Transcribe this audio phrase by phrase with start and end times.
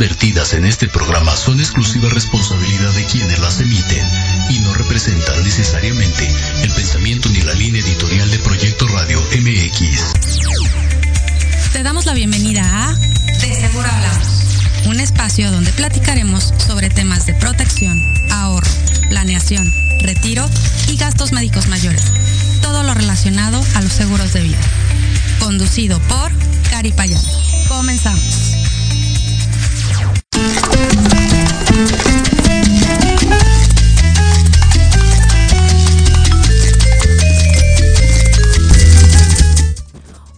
[0.00, 4.02] vertidas en este programa son exclusiva responsabilidad de quienes las emiten
[4.48, 6.26] y no representan necesariamente
[6.62, 10.14] el pensamiento ni la línea editorial de Proyecto Radio MX.
[11.74, 17.34] Te damos la bienvenida a De Seguro Hablamos, un espacio donde platicaremos sobre temas de
[17.34, 18.70] protección, ahorro,
[19.10, 20.48] planeación, retiro
[20.88, 22.04] y gastos médicos mayores.
[22.62, 24.58] Todo lo relacionado a los seguros de vida.
[25.40, 26.32] Conducido por
[26.70, 27.22] Cari Payán.
[27.68, 28.69] Comenzamos.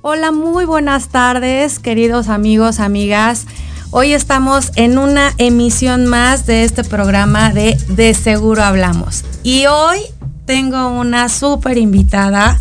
[0.04, 3.46] Hola, muy buenas tardes, queridos amigos, amigas.
[3.92, 9.24] Hoy estamos en una emisión más de este programa de De Seguro Hablamos.
[9.44, 10.00] Y hoy
[10.44, 12.60] tengo una súper invitada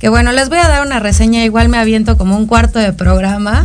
[0.00, 2.92] que bueno, les voy a dar una reseña, igual me aviento como un cuarto de
[2.92, 3.64] programa,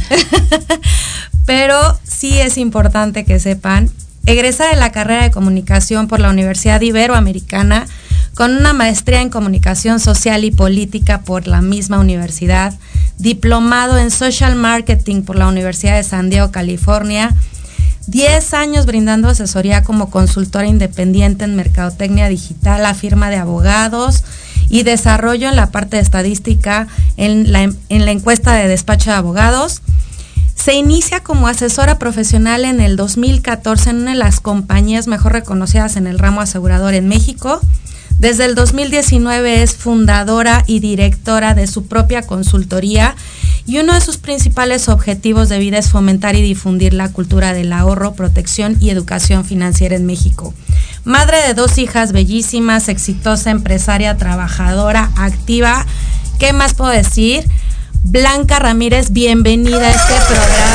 [1.47, 3.89] pero sí es importante que sepan,
[4.27, 7.87] egresa de la carrera de comunicación por la Universidad Iberoamericana,
[8.39, 12.73] con una maestría en comunicación social y política por la misma universidad,
[13.17, 17.35] diplomado en social marketing por la Universidad de San Diego, California,
[18.07, 24.23] 10 años brindando asesoría como consultora independiente en mercadotecnia digital a firma de abogados
[24.69, 29.17] y desarrollo en la parte de estadística en la, en la encuesta de despacho de
[29.17, 29.81] abogados.
[30.55, 35.97] Se inicia como asesora profesional en el 2014 en una de las compañías mejor reconocidas
[35.97, 37.59] en el ramo asegurador en México.
[38.19, 43.15] Desde el 2019 es fundadora y directora de su propia consultoría
[43.65, 47.71] y uno de sus principales objetivos de vida es fomentar y difundir la cultura del
[47.71, 50.53] ahorro, protección y educación financiera en México.
[51.05, 55.85] Madre de dos hijas bellísimas, exitosa, empresaria, trabajadora, activa.
[56.39, 57.45] ¿Qué más puedo decir?
[58.03, 60.68] Blanca Ramírez, bienvenida a este programa.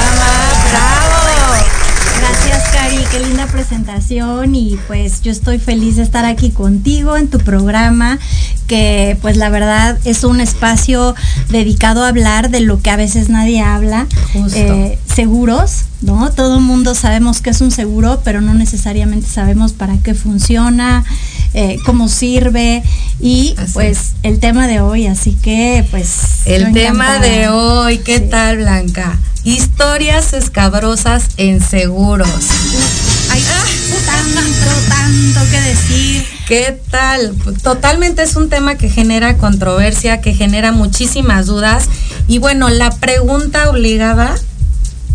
[3.15, 4.57] Qué linda presentación.
[4.57, 8.19] Y pues yo estoy feliz de estar aquí contigo en tu programa,
[8.67, 11.15] que pues la verdad es un espacio
[11.49, 14.09] dedicado a hablar de lo que a veces nadie habla.
[14.57, 16.33] Eh, seguros, ¿no?
[16.33, 21.05] Todo el mundo sabemos que es un seguro, pero no necesariamente sabemos para qué funciona,
[21.53, 22.83] eh, cómo sirve
[23.21, 26.17] y pues el tema de hoy, así que pues...
[26.47, 29.21] El tema de hoy, ¿qué tal Blanca?
[29.45, 33.04] Historias escabrosas en seguros.
[33.35, 33.43] Hay
[34.07, 36.25] tanto, tanto que decir.
[36.47, 37.35] ¿Qué tal?
[37.65, 41.89] Totalmente es un tema que genera controversia, que genera muchísimas dudas.
[42.29, 44.37] Y bueno, la pregunta obligada,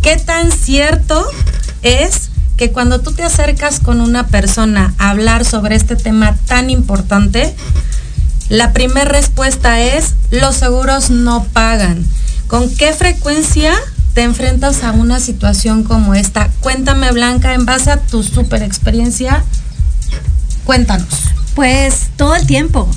[0.02, 1.26] ¿qué tan cierto
[1.82, 6.70] es que cuando tú te acercas con una persona a hablar sobre este tema tan
[6.70, 7.56] importante,
[8.50, 12.06] la primera respuesta es, los seguros no pagan.
[12.48, 13.74] ¿Con qué frecuencia
[14.14, 16.50] te enfrentas a una situación como esta?
[16.62, 19.44] Cuéntame, Blanca, en base a tu super experiencia,
[20.66, 21.08] cuéntanos.
[21.56, 22.90] Pues todo el tiempo,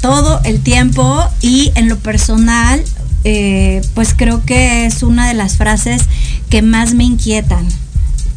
[0.00, 2.82] todo el tiempo y en lo personal,
[3.24, 6.02] eh, pues creo que es una de las frases
[6.50, 7.66] que más me inquietan.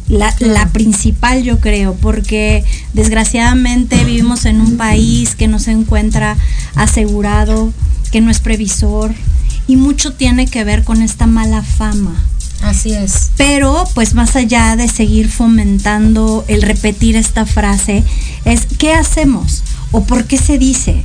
[0.08, 2.64] La, la, principal yo creo, porque
[2.94, 6.38] desgraciadamente vivimos en un país que no se encuentra
[6.74, 7.74] asegurado,
[8.10, 9.14] que no es previsor,
[9.68, 12.16] y mucho tiene que ver con esta mala fama.
[12.62, 13.30] Así es.
[13.36, 18.02] Pero pues más allá de seguir fomentando el repetir esta frase,
[18.44, 19.62] es ¿qué hacemos?
[19.92, 21.04] ¿O por qué se dice?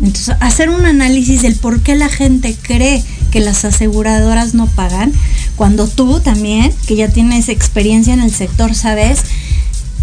[0.00, 5.12] Entonces, hacer un análisis del por qué la gente cree que las aseguradoras no pagan,
[5.56, 9.20] cuando tú también, que ya tienes experiencia en el sector, sabes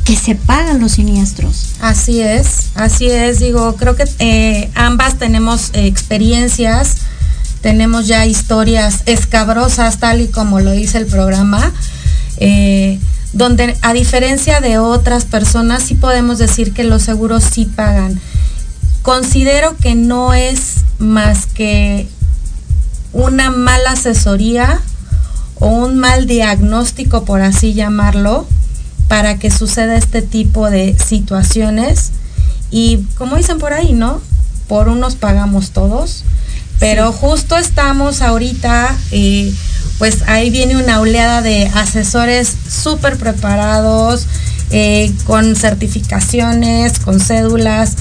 [0.05, 1.73] que se pagan los siniestros.
[1.81, 6.97] Así es, así es, digo, creo que eh, ambas tenemos eh, experiencias
[7.61, 11.71] tenemos ya historias escabrosas, tal y como lo dice el programa,
[12.37, 12.99] eh,
[13.33, 18.19] donde a diferencia de otras personas sí podemos decir que los seguros sí pagan.
[19.03, 22.07] Considero que no es más que
[23.13, 24.81] una mala asesoría
[25.59, 28.47] o un mal diagnóstico, por así llamarlo,
[29.07, 32.11] para que suceda este tipo de situaciones.
[32.71, 34.21] Y como dicen por ahí, ¿no?
[34.67, 36.23] Por unos pagamos todos.
[36.81, 39.53] Pero justo estamos ahorita, eh,
[39.99, 44.25] pues ahí viene una oleada de asesores súper preparados,
[44.71, 47.97] eh, con certificaciones, con cédulas.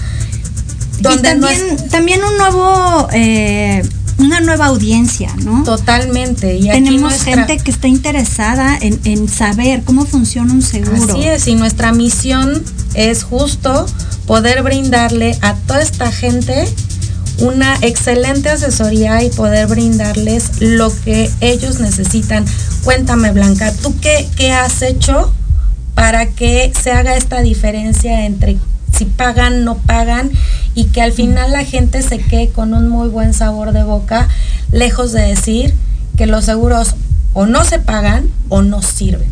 [0.98, 3.08] Donde también, también un nuevo...
[3.12, 3.82] Eh,
[4.16, 5.62] una nueva audiencia, ¿no?
[5.64, 6.56] Totalmente.
[6.56, 11.14] Y Tenemos gente que está interesada en, en, saber cómo funciona un seguro.
[11.14, 12.62] Así es, y nuestra misión
[12.92, 13.86] es justo
[14.26, 16.66] poder brindarle a toda esta gente
[17.40, 22.44] una excelente asesoría y poder brindarles lo que ellos necesitan.
[22.84, 25.32] Cuéntame, Blanca, ¿tú qué, qué has hecho
[25.94, 28.58] para que se haga esta diferencia entre
[28.96, 30.30] si pagan, no pagan
[30.74, 34.28] y que al final la gente se quede con un muy buen sabor de boca,
[34.72, 35.74] lejos de decir
[36.16, 36.94] que los seguros
[37.32, 39.30] o no se pagan o no sirven.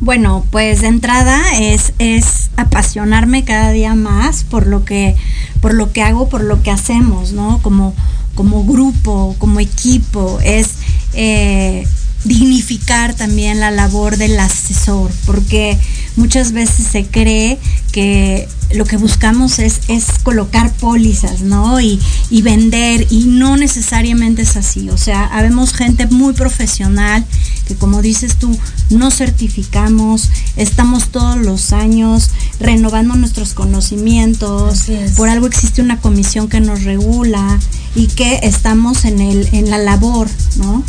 [0.00, 5.16] Bueno, pues de entrada es, es apasionarme cada día más por lo que,
[5.60, 7.60] por lo que hago, por lo que hacemos, ¿no?
[7.62, 7.94] Como,
[8.34, 10.74] como grupo, como equipo, es
[11.14, 11.86] eh,
[12.24, 15.78] dignificar también la labor del asesor, porque
[16.16, 17.58] muchas veces se cree
[17.92, 21.80] que lo que buscamos es, es colocar pólizas, ¿no?
[21.80, 22.00] Y,
[22.30, 24.90] y, vender, y no necesariamente es así.
[24.90, 27.24] O sea, habemos gente muy profesional
[27.68, 28.58] que, como dices tú,
[28.90, 34.86] no certificamos, estamos todos los años renovando nuestros conocimientos.
[35.16, 37.58] Por algo existe una comisión que nos regula
[37.94, 40.82] y que estamos en, el, en la labor, ¿no?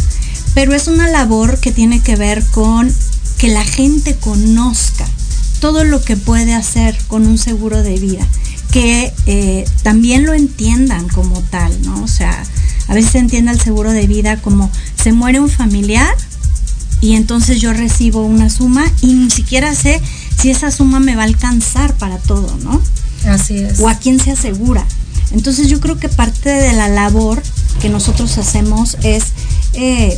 [0.56, 2.92] Pero es una labor que tiene que ver con
[3.38, 5.06] que la gente conozca
[5.60, 8.26] todo lo que puede hacer con un seguro de vida,
[8.72, 12.04] que eh, también lo entiendan como tal, ¿no?
[12.04, 12.44] O sea,
[12.88, 14.72] a veces se entiende el seguro de vida como
[15.02, 16.16] se muere un familiar
[17.02, 20.02] y entonces yo recibo una suma y ni siquiera sé
[20.40, 22.82] si esa suma me va a alcanzar para todo, ¿no?
[23.28, 23.80] Así es.
[23.80, 24.86] O a quién se asegura.
[25.32, 27.42] Entonces yo creo que parte de la labor
[27.82, 29.26] que nosotros hacemos es
[29.74, 30.18] eh,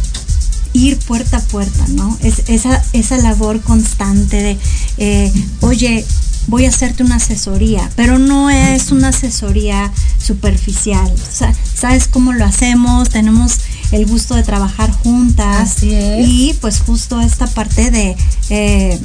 [0.78, 2.18] ir puerta a puerta, ¿no?
[2.22, 4.58] Es esa, esa labor constante de,
[4.98, 6.06] eh, oye,
[6.48, 11.12] voy a hacerte una asesoría, pero no es una asesoría superficial.
[11.12, 13.60] O sea, sabes cómo lo hacemos, tenemos
[13.92, 15.72] el gusto de trabajar juntas.
[15.78, 16.28] Así es.
[16.28, 18.16] Y pues justo esta parte de,
[18.50, 19.00] eh,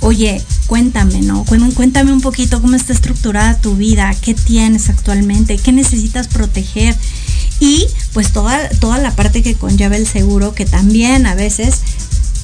[0.00, 1.44] oye, cuéntame, ¿no?
[1.44, 6.94] Cuéntame un poquito cómo está estructurada tu vida, qué tienes actualmente, qué necesitas proteger
[7.60, 11.80] y pues toda, toda la parte que conlleva el seguro que también a veces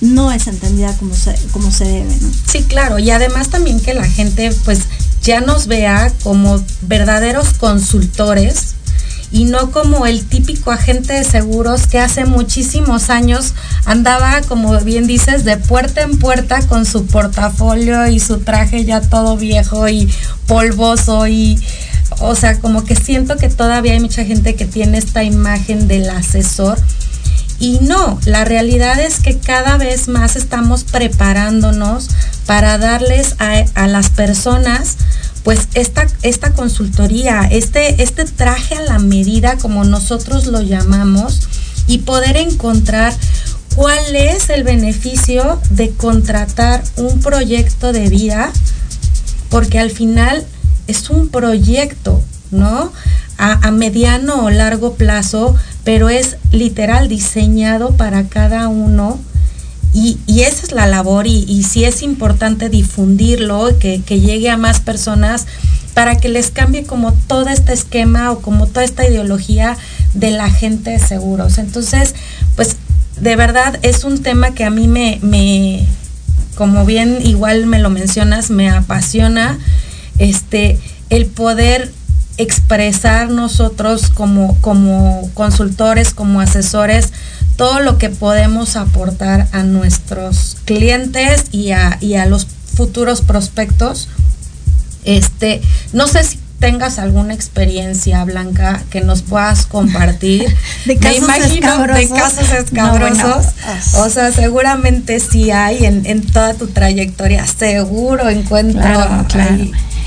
[0.00, 2.30] no es entendida como se, como se debe, ¿no?
[2.46, 4.80] Sí, claro, y además también que la gente pues
[5.22, 8.74] ya nos vea como verdaderos consultores
[9.30, 13.54] y no como el típico agente de seguros que hace muchísimos años
[13.86, 19.00] andaba, como bien dices, de puerta en puerta con su portafolio y su traje ya
[19.00, 20.12] todo viejo y
[20.46, 21.58] polvoso y
[22.22, 26.08] o sea, como que siento que todavía hay mucha gente que tiene esta imagen del
[26.08, 26.78] asesor.
[27.58, 32.08] Y no, la realidad es que cada vez más estamos preparándonos
[32.46, 34.96] para darles a, las personas
[35.44, 41.48] pues esta, esta consultoría, este, este traje a la medida como nosotros lo llamamos
[41.88, 43.12] y poder encontrar
[43.74, 48.52] cuál es el beneficio de contratar un proyecto de vida,
[49.50, 50.44] porque al final
[50.86, 52.20] es un proyecto,
[52.50, 52.92] ¿no?
[53.38, 59.18] A, mediano o largo plazo, pero es literal diseñado para cada uno.
[59.94, 64.56] Y, esa es la labor y, y sí es importante difundirlo, que, que llegue a
[64.56, 65.46] más personas
[65.94, 69.76] para que les cambie como todo este esquema o como toda esta ideología
[70.14, 71.58] de la gente de seguros.
[71.58, 72.14] Entonces,
[72.56, 72.76] pues
[73.20, 75.86] de verdad es un tema que a mí me, me
[76.54, 79.58] como bien igual me lo mencionas, me apasiona
[80.18, 80.78] este,
[81.10, 81.92] el poder
[82.38, 87.12] expresar nosotros como, como consultores, como asesores,
[87.56, 94.08] todo lo que podemos aportar a nuestros clientes y a, y a los futuros prospectos.
[95.04, 95.60] Este,
[95.92, 100.56] no sé si tengas alguna experiencia, Blanca, que nos puedas compartir.
[100.86, 102.08] de casos escabrosos.
[102.08, 103.46] De casos escabrosos.
[103.98, 107.44] o sea, seguramente sí hay en, en, toda tu trayectoria.
[107.46, 108.80] Seguro encuentro.
[108.80, 109.26] Claro,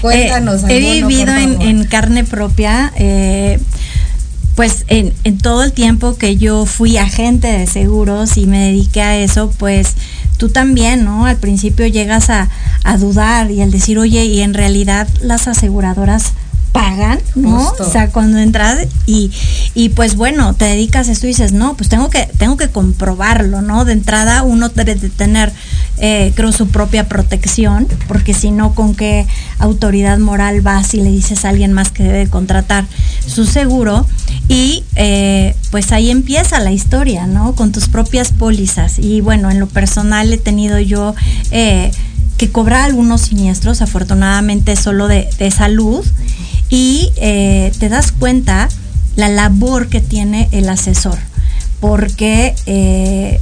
[0.05, 0.63] Cuéntanos.
[0.63, 2.93] Eh, he vivido en, carne propia.
[2.95, 3.59] Eh,
[4.55, 9.01] pues en, en, todo el tiempo que yo fui agente de seguros y me dediqué
[9.01, 9.95] a eso, pues
[10.37, 11.25] tú también, ¿no?
[11.25, 12.49] Al principio llegas a,
[12.83, 16.33] a dudar y al decir, oye, y en realidad las aseguradoras
[16.75, 17.71] pagan, ¿no?
[17.79, 19.31] O sea, cuando entras y,
[19.75, 22.67] y pues bueno, te dedicas a esto y dices, no, pues tengo que, tengo que
[22.67, 23.85] comprobarlo, ¿no?
[23.85, 25.53] De entrada uno debe de tener,
[25.99, 29.25] eh, creo, su propia protección, porque si no, ¿con qué
[29.57, 32.85] autoridad moral vas y le dices a alguien más que debe contratar
[33.25, 34.05] su seguro?
[34.49, 37.55] Y eh, pues ahí empieza la historia, ¿no?
[37.55, 38.99] Con tus propias pólizas.
[38.99, 41.15] Y bueno, en lo personal he tenido yo...
[41.51, 41.91] Eh,
[42.37, 46.05] que cobrar algunos siniestros, afortunadamente solo de, de salud,
[46.69, 48.67] y eh, te das cuenta
[49.15, 51.17] la labor que tiene el asesor,
[51.79, 53.39] porque, eh,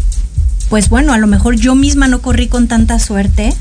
[0.69, 3.53] pues bueno, a lo mejor yo misma no corrí con tanta suerte,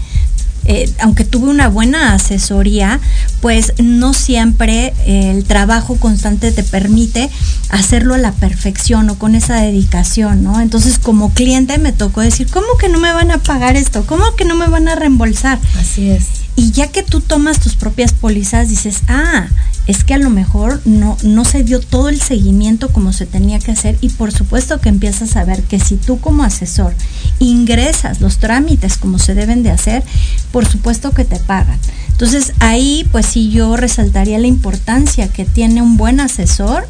[0.64, 3.00] eh, aunque tuve una buena asesoría,
[3.40, 7.30] pues no siempre el trabajo constante te permite
[7.68, 10.60] hacerlo a la perfección o con esa dedicación, ¿no?
[10.60, 14.06] Entonces como cliente me tocó decir, ¿cómo que no me van a pagar esto?
[14.06, 15.58] ¿Cómo que no me van a reembolsar?
[15.78, 16.26] Así es.
[16.54, 19.46] Y ya que tú tomas tus propias pólizas, dices, ah,
[19.86, 23.58] es que a lo mejor no, no se dio todo el seguimiento como se tenía
[23.58, 26.94] que hacer y por supuesto que empiezas a ver que si tú como asesor
[27.40, 30.04] ingresas los trámites como se deben de hacer,
[30.52, 31.78] por supuesto que te pagan.
[32.10, 36.86] Entonces ahí pues sí yo resaltaría la importancia que tiene un buen asesor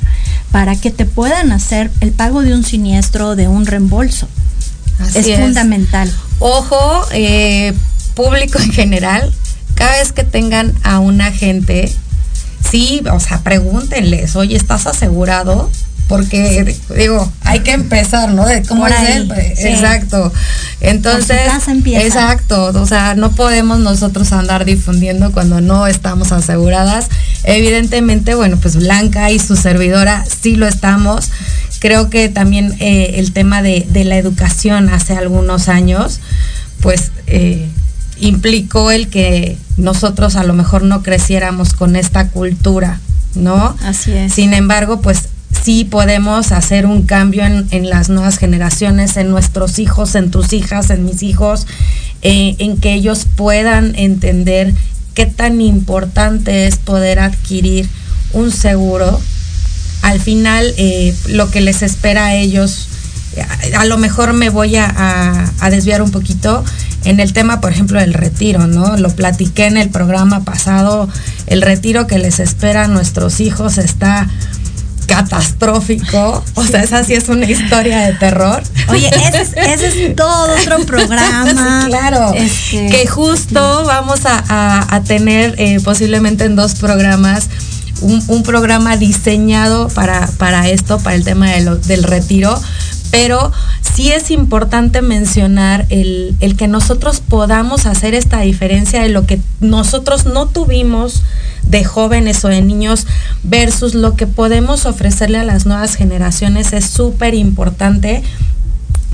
[0.50, 4.28] para que te puedan hacer el pago de un siniestro o de un reembolso.
[5.14, 6.12] es, fundamental.
[6.40, 7.72] Ojo, eh,
[8.14, 9.32] público en general,
[9.75, 11.90] cada vez que tengan a un agente
[12.71, 15.71] sí, o sea, pregúntenles, oye, ¿estás asegurado?
[16.09, 18.45] Porque digo, hay que empezar, ¿no?
[18.47, 20.31] De cómo es Exacto.
[20.81, 21.40] Entonces,
[21.95, 27.09] exacto, o sea, no podemos nosotros andar difundiendo cuando no estamos aseguradas.
[27.45, 31.31] Evidentemente, bueno, pues Blanca y su servidora sí lo estamos.
[31.78, 36.21] Creo que también eh, el tema de, la educación hace algunos años,
[36.81, 37.69] pues eh,
[38.23, 43.00] implicó el que nosotros a lo mejor no creciéramos con esta cultura,
[43.35, 43.76] ¿no?
[43.83, 44.33] Así es.
[44.33, 45.29] Sin embargo, pues
[45.62, 50.91] sí podemos hacer un cambio en, las nuevas generaciones, en nuestros hijos, en tus hijas,
[50.91, 51.67] en mis hijos,
[52.23, 54.73] eh, en que ellos puedan entender
[55.14, 57.88] qué tan importante es poder adquirir
[58.33, 59.21] un seguro.
[60.02, 62.88] Al final, eh, lo que les espera a ellos,
[63.77, 66.65] a, lo mejor me voy a desviar un poquito,
[67.05, 68.97] en el tema, por ejemplo, del retiro, ¿no?
[68.97, 71.09] Lo platiqué en el programa pasado,
[71.47, 74.29] el retiro que les espera a nuestros hijos está
[75.07, 76.45] catastrófico.
[76.55, 78.62] O sea, esa sí es una historia de terror.
[78.89, 81.87] Oye, ese es, todo otro programa.
[81.87, 82.33] claro.
[82.35, 87.49] Este, que justo vamos a, tener eh, posiblemente en dos programas
[88.01, 92.61] un, programa diseñado para, para esto, para el tema del retiro
[93.12, 93.52] pero
[93.95, 100.25] sí es importante mencionar el, que nosotros podamos hacer esta diferencia de lo que nosotros
[100.25, 101.23] no tuvimos
[101.62, 103.07] de jóvenes o de niños
[103.42, 108.23] versus lo que podemos ofrecerle a las nuevas generaciones es súper importante.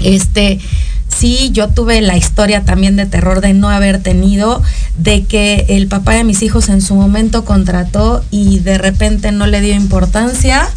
[0.01, 0.61] Este,
[1.09, 4.63] sí, yo tuve la historia también de terror de no haber tenido,
[4.97, 9.49] de que el papá de mis hijos en su momento contrató y de repente no
[9.49, 10.69] le dio importancia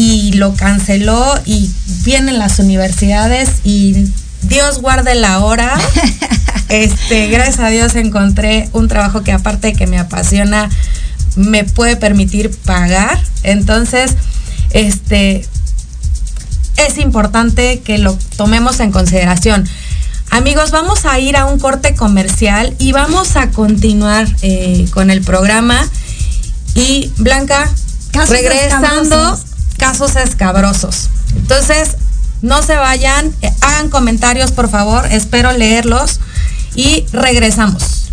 [0.00, 1.70] y lo canceló y
[2.04, 5.78] vienen las universidades y Dios guarde la hora.
[6.70, 10.70] Este, gracias a Dios encontré un trabajo que aparte de que me apasiona,
[11.34, 13.20] me puede permitir pagar.
[13.42, 14.12] Entonces,
[14.70, 15.44] este
[16.76, 19.68] es importante que lo tomemos en consideración.
[20.30, 25.22] Amigos, vamos a ir a un corte comercial y vamos a continuar eh, con el
[25.22, 25.84] programa.
[26.76, 27.68] Y Blanca,
[28.28, 29.40] regresando
[29.80, 31.08] casos escabrosos.
[31.34, 31.96] Entonces,
[32.42, 36.20] no se vayan, eh, hagan comentarios por favor, espero leerlos
[36.74, 38.10] y regresamos.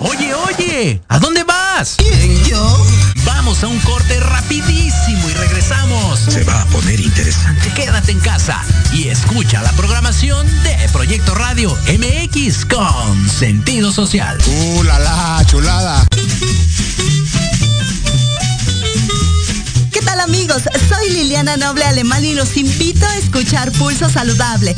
[0.00, 1.96] Oye, oye, ¿a dónde vas?
[1.98, 2.86] ¿Quién, yo?
[3.54, 6.18] Vamos a un corte rapidísimo y regresamos.
[6.18, 7.72] Se va a poner interesante.
[7.72, 8.60] Quédate en casa
[8.92, 14.38] y escucha la programación de Proyecto Radio MX con sentido social.
[14.44, 16.04] ¡Uh, la, la chulada!
[19.92, 20.62] ¿Qué tal amigos?
[20.88, 24.74] Soy Liliana Noble Alemán y los invito a escuchar Pulso Saludable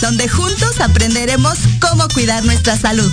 [0.00, 3.12] donde juntos aprenderemos cómo cuidar nuestra salud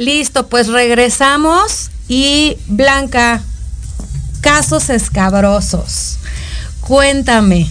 [0.00, 3.42] Listo, pues regresamos y Blanca,
[4.40, 6.16] casos escabrosos.
[6.80, 7.68] Cuéntame.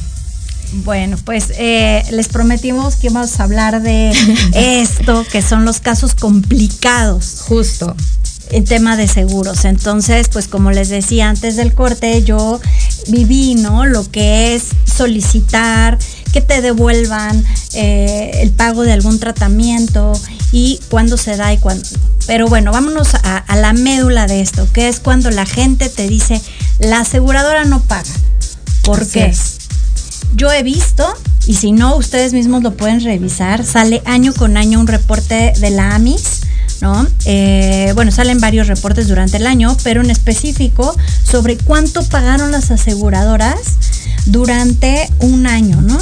[0.83, 4.11] Bueno, pues eh, les prometimos que íbamos a hablar de
[4.53, 7.41] esto, que son los casos complicados.
[7.47, 7.95] Justo.
[8.51, 9.65] En tema de seguros.
[9.65, 12.61] Entonces, pues como les decía antes del corte, yo
[13.07, 13.87] viví, ¿no?
[13.87, 15.97] Lo que es solicitar
[16.31, 17.43] que te devuelvan
[17.73, 20.13] eh, el pago de algún tratamiento
[20.51, 21.87] y cuándo se da y cuándo.
[22.27, 26.07] Pero bueno, vámonos a, a, la médula de esto, que es cuando la gente te
[26.07, 26.41] dice,
[26.79, 28.09] la aseguradora no paga.
[28.83, 29.25] ¿Por Así qué?
[29.25, 29.57] es.
[30.35, 31.11] Yo he visto,
[31.47, 35.69] y si no, ustedes mismos lo pueden revisar, sale año con año un reporte de
[35.71, 36.41] la AMIS,
[36.81, 37.07] ¿no?
[37.25, 42.71] Eh, bueno, salen varios reportes durante el año, pero en específico sobre cuánto pagaron las
[42.71, 43.59] aseguradoras
[44.31, 45.99] durante un año, ¿no?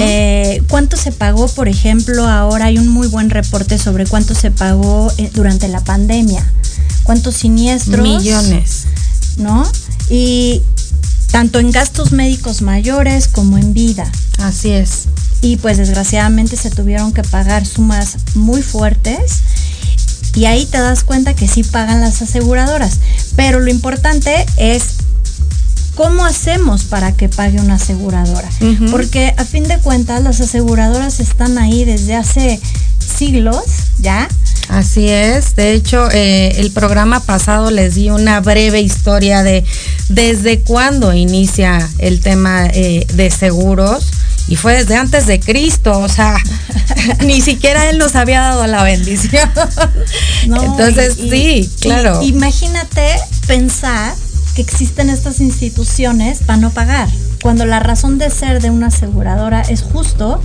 [0.00, 4.50] Eh, ¿Cuánto se pagó, por ejemplo, ahora hay un muy buen reporte sobre cuánto se
[4.50, 6.44] pagó eh, durante la pandemia?
[7.04, 8.02] ¿Cuántos siniestros?
[8.02, 8.86] Millones.
[9.36, 9.70] ¿no?
[10.08, 10.62] Y
[11.30, 14.10] tanto en gastos médicos mayores como en vida.
[14.38, 15.04] Así es.
[15.42, 19.40] Y pues desgraciadamente se tuvieron que pagar sumas muy fuertes.
[20.34, 22.98] Y ahí te das cuenta que sí pagan las aseguradoras.
[23.36, 24.82] Pero lo importante es
[26.00, 28.48] cómo hacemos para que pague una aseguradora.
[28.90, 32.58] Porque a fin de cuentas las aseguradoras están ahí desde hace
[32.98, 33.62] siglos,
[33.98, 34.26] ¿ya?
[34.70, 35.56] Así es.
[35.56, 39.62] De hecho, eh, el programa pasado les di una breve historia de
[40.08, 44.06] desde cuándo inicia el tema eh, de seguros.
[44.48, 46.34] Y fue desde antes de Cristo, o sea,
[47.26, 49.50] ni siquiera Él nos había dado la bendición.
[50.46, 52.22] No, Entonces, y- sí, y claro.
[52.22, 54.14] imagínate pensar
[54.54, 57.08] que existen estas instituciones para no pagar,
[57.42, 60.42] cuando la razón de ser de una aseguradora es justo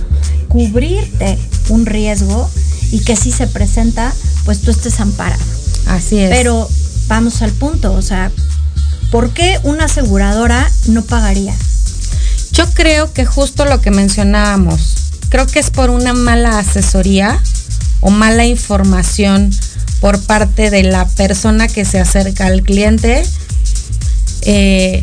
[0.48, 1.38] cubrirte
[1.68, 2.48] un riesgo
[2.90, 4.12] y que si se presenta,
[4.44, 5.42] pues tú estés amparado.
[5.86, 6.30] Así es.
[6.30, 6.68] Pero
[7.08, 8.30] vamos al punto, o sea,
[9.10, 11.54] ¿por qué una aseguradora no pagaría?
[12.52, 14.94] Yo creo que justo lo que mencionábamos,
[15.28, 17.40] creo que es por una mala asesoría
[18.00, 19.50] o mala información
[20.00, 23.24] por parte de la persona que se acerca al cliente.
[24.42, 25.02] Eh,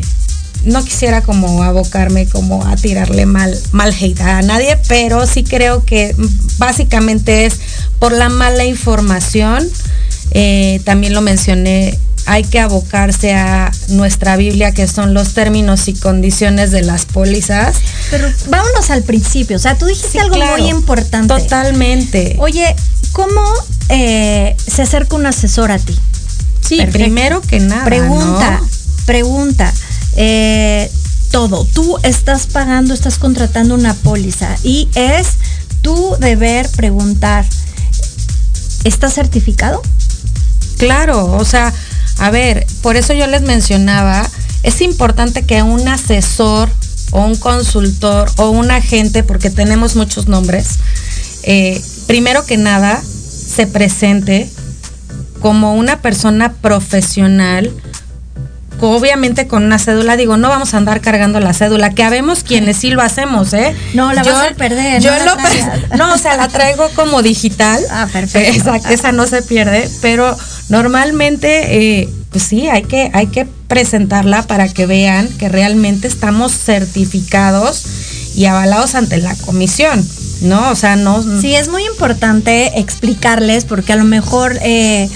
[0.64, 5.84] no quisiera como abocarme como a tirarle mal, mal hate a nadie, pero sí creo
[5.84, 6.16] que
[6.58, 7.54] básicamente es
[7.98, 9.68] por la mala información.
[10.30, 15.92] Eh, también lo mencioné, hay que abocarse a nuestra Biblia, que son los términos y
[15.94, 17.76] condiciones de las pólizas.
[18.10, 20.56] Pero vámonos al principio, o sea, tú dijiste Sí, algo claro.
[20.62, 21.28] muy importante.
[21.34, 22.36] Totalmente.
[22.38, 22.74] Oye,
[23.12, 23.42] ¿cómo
[23.90, 25.98] eh, se acerca un asesor a ti?
[26.66, 26.98] sí, perfecto.
[26.98, 27.84] primero que nada.
[27.84, 28.68] Pregunta, ¿no?
[29.06, 29.72] Pregunta.
[30.16, 30.90] eh,
[31.34, 35.26] todo, tú estás pagando, estás contratando una póliza y es
[35.82, 37.44] tu deber preguntar,
[38.84, 39.82] ¿está certificado?
[40.78, 41.72] Claro, o sea,
[42.18, 44.24] a ver, por eso yo les mencionaba,
[44.62, 46.70] es importante que un asesor
[47.10, 50.78] o un consultor o un agente, porque tenemos muchos nombres,
[51.42, 54.48] eh, primero que nada se presente
[55.40, 57.74] como una persona profesional,
[58.80, 62.76] obviamente con una cédula, digo, no vamos a andar cargando la cédula, que habemos quienes
[62.76, 63.74] sí lo hacemos, ¿eh?
[63.94, 67.80] No, la vas a perder, Yo no lo no, o sea, la traigo como digital.
[67.90, 68.52] Ah, perfecto.
[68.58, 70.36] Exacto, esa no se pierde, pero
[70.68, 76.52] normalmente, eh, pues sí, hay que, hay que presentarla para que vean que realmente estamos
[76.52, 77.84] certificados
[78.36, 80.06] y avalados ante la comisión,
[80.42, 80.70] ¿no?
[80.70, 81.22] O sea, no...
[81.40, 85.08] Sí, es muy importante explicarles porque a lo mejor eh,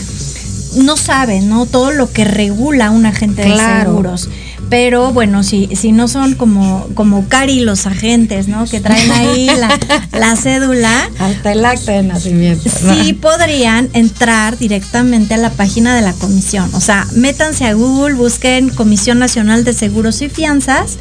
[0.77, 1.67] no saben, ¿no?
[1.67, 4.29] Todo lo que regula un agente de seguros.
[4.71, 8.67] Pero bueno, si, si no son como, como Cari los agentes, ¿no?
[8.67, 9.79] Que traen ahí la,
[10.13, 11.11] la cédula.
[11.19, 12.69] Hasta el acta de nacimiento.
[12.71, 16.69] Sí podrían entrar directamente a la página de la comisión.
[16.75, 20.99] O sea, métanse a Google, busquen Comisión Nacional de Seguros y Fianzas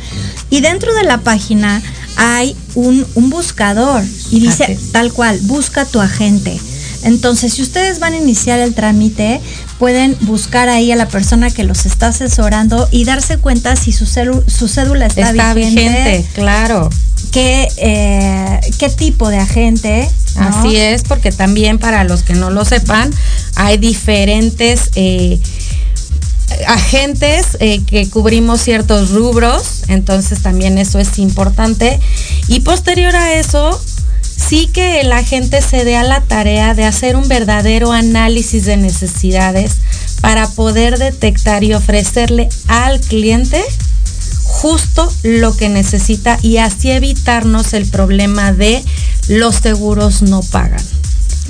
[0.50, 1.82] y dentro de la página
[2.16, 6.60] hay un, un buscador y dice tal cual, busca tu agente.
[7.04, 9.42] Entonces, si ustedes van a iniciar el trámite,
[9.80, 14.06] pueden buscar ahí a la persona que los está asesorando y darse cuenta si su,
[14.06, 16.26] su cédula está, está vigente.
[16.34, 16.90] Claro.
[17.32, 20.10] Qué, eh, qué tipo de agente.
[20.36, 23.12] Así es, porque también para los que no lo sepan,
[23.56, 24.92] hay diferentes...
[24.96, 25.40] Eh,
[26.68, 32.00] agentes eh, que cubrimos ciertos rubros, entonces también eso es importante.
[32.48, 33.80] Y posterior a eso,
[34.38, 38.78] sí que el agente se dé a la tarea de hacer un verdadero análisis de
[38.78, 39.78] necesidades
[40.22, 43.64] para poder detectar y ofrecerle al cliente
[44.44, 48.84] justo lo que necesita y así evitarnos el problema de
[49.28, 50.84] los seguros no pagan.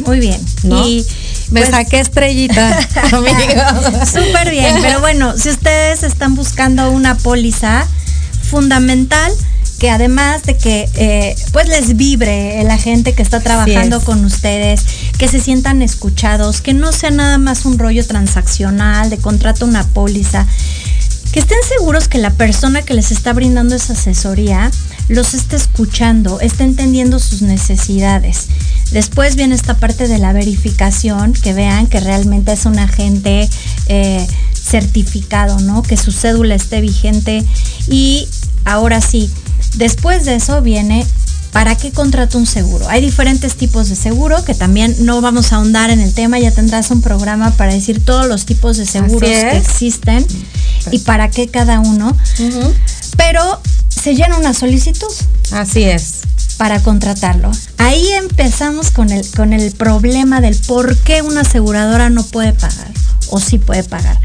[0.06, 0.40] Muy bien.
[0.64, 1.06] Y
[1.52, 2.80] me pues, saqué estrellita,
[4.06, 7.88] Súper bien, pero bueno, si ustedes están buscando una póliza
[8.50, 9.32] fundamental,
[9.80, 14.84] que además de que eh, pues les vibre la gente que está trabajando con ustedes,
[15.18, 19.84] que se sientan escuchados, que no sea nada más un rollo transaccional de contrato una
[19.84, 20.48] póliza,
[21.32, 24.72] que estén seguros que la persona que les está brindando esa asesoría
[25.10, 28.48] los esté escuchando, esté entendiendo sus necesidades.
[28.92, 33.50] Después viene esta parte de la verificación, que vean que realmente es un agente
[33.88, 35.84] eh, certificado, ¿no?
[35.84, 37.46] Que su cédula esté vigente.
[37.90, 38.28] Y
[38.66, 39.30] ahora sí,
[39.78, 41.06] después de eso viene
[41.52, 42.88] ¿Para qué contrato un seguro?
[42.88, 46.52] Hay diferentes tipos de seguro que también no vamos a ahondar en el tema, ya
[46.52, 50.24] tendrás un programa para decir todos los tipos de seguros que existen
[50.92, 52.16] y para qué cada uno.
[53.16, 53.60] Pero
[53.90, 55.12] se llena una solicitud.
[55.52, 56.20] Así es.
[56.58, 57.52] Para contratarlo.
[57.78, 62.92] Ahí empezamos con el, con el problema del por qué una aseguradora no puede pagar
[63.30, 64.20] o sí puede pagar.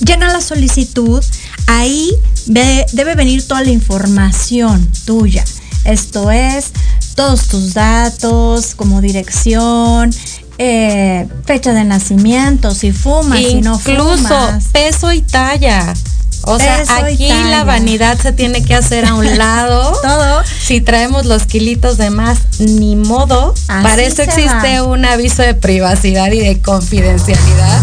[0.00, 1.22] Llena la solicitud,
[1.66, 2.10] ahí
[2.46, 5.44] debe venir toda la información tuya.
[5.84, 6.72] Esto es,
[7.14, 10.10] todos tus datos como dirección,
[10.58, 13.88] eh, fecha de nacimiento, si fumas, si no fumas.
[13.88, 15.94] Incluso peso y talla.
[16.42, 19.98] O sea, aquí la vanidad se tiene que hacer a un lado.
[20.02, 20.42] Todo.
[20.64, 23.54] Si traemos los kilitos de más, ni modo.
[23.66, 27.82] Para eso existe un aviso de privacidad y de confidencialidad.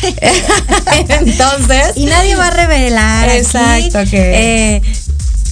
[1.08, 1.92] Entonces.
[1.96, 3.28] Y nadie va a revelar.
[3.28, 4.76] Exacto, que.
[4.76, 4.82] Eh,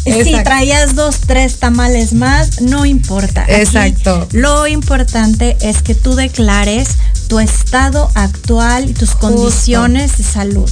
[0.04, 3.44] si traías dos, tres tamales más, no importa.
[3.48, 4.26] Exacto.
[4.32, 6.88] lo importante es que tú declares
[7.28, 10.70] tu estado actual y tus condiciones de salud.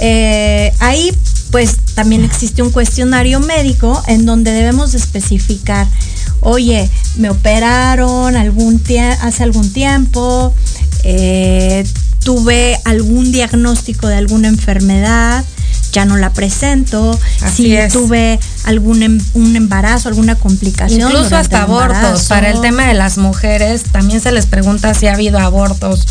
[0.00, 1.12] Eh, ahí
[1.50, 5.86] pues también existe un cuestionario médico en donde debemos especificar,
[6.40, 8.82] oye, me operaron algún
[9.20, 10.54] hace algún tiempo,
[11.04, 11.84] eh,
[12.24, 15.44] tuve algún diagnóstico de alguna enfermedad,
[15.92, 17.18] ya no la presento,
[17.54, 21.10] si tuve algún em, un embarazo, alguna complicación.
[21.10, 22.24] Incluso hasta abortos.
[22.24, 26.06] Para el tema de las mujeres, también se les pregunta si ha habido abortos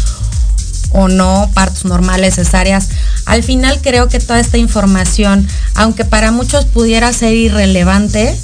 [0.93, 2.89] o no, partos normales, cesáreas.
[3.25, 8.37] Al final creo que toda esta información, aunque para muchos pudiera ser irrelevante,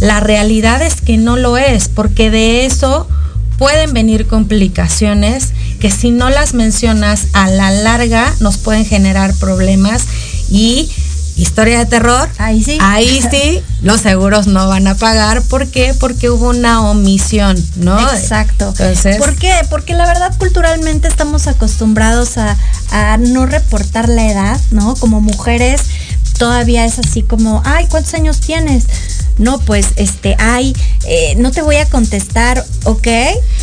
[0.00, 3.08] la realidad es que no lo es, porque de eso
[3.58, 10.04] pueden venir complicaciones que si no las mencionas a la larga nos pueden generar problemas
[10.50, 10.90] y
[11.36, 12.78] historia de terror, ahí sí.
[12.80, 15.42] Ahí sí, los seguros no van a pagar.
[15.42, 15.94] ¿Por qué?
[15.98, 18.00] Porque hubo una omisión, ¿no?
[18.12, 18.68] Exacto.
[18.68, 19.52] Entonces, ¿Por qué?
[19.68, 22.56] Porque la verdad culturalmente estamos acostumbrados a,
[22.90, 24.94] a no reportar la edad, ¿no?
[24.96, 25.80] Como mujeres
[26.38, 28.84] todavía es así como, ay, ¿cuántos años tienes?
[29.38, 33.08] No, pues, este, ay, eh, no te voy a contestar, ¿ok?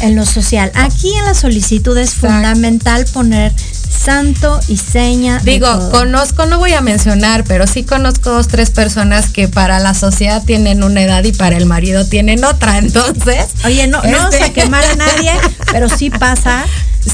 [0.02, 0.72] En lo social.
[0.76, 3.54] Aquí en la solicitud es fundamental poner
[4.04, 5.40] santo y seña.
[5.44, 9.94] Digo, conozco, no voy a mencionar, pero sí conozco dos, tres personas que para la
[9.94, 12.78] sociedad tienen una edad y para el marido tienen otra.
[12.80, 13.48] Entonces.
[13.64, 15.32] Oye, no, no vamos a este quemar a nadie,
[15.72, 16.66] pero sí pasa.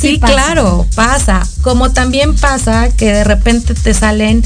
[0.01, 1.47] Sí, claro, pasa.
[1.61, 4.43] Como también pasa que de repente te salen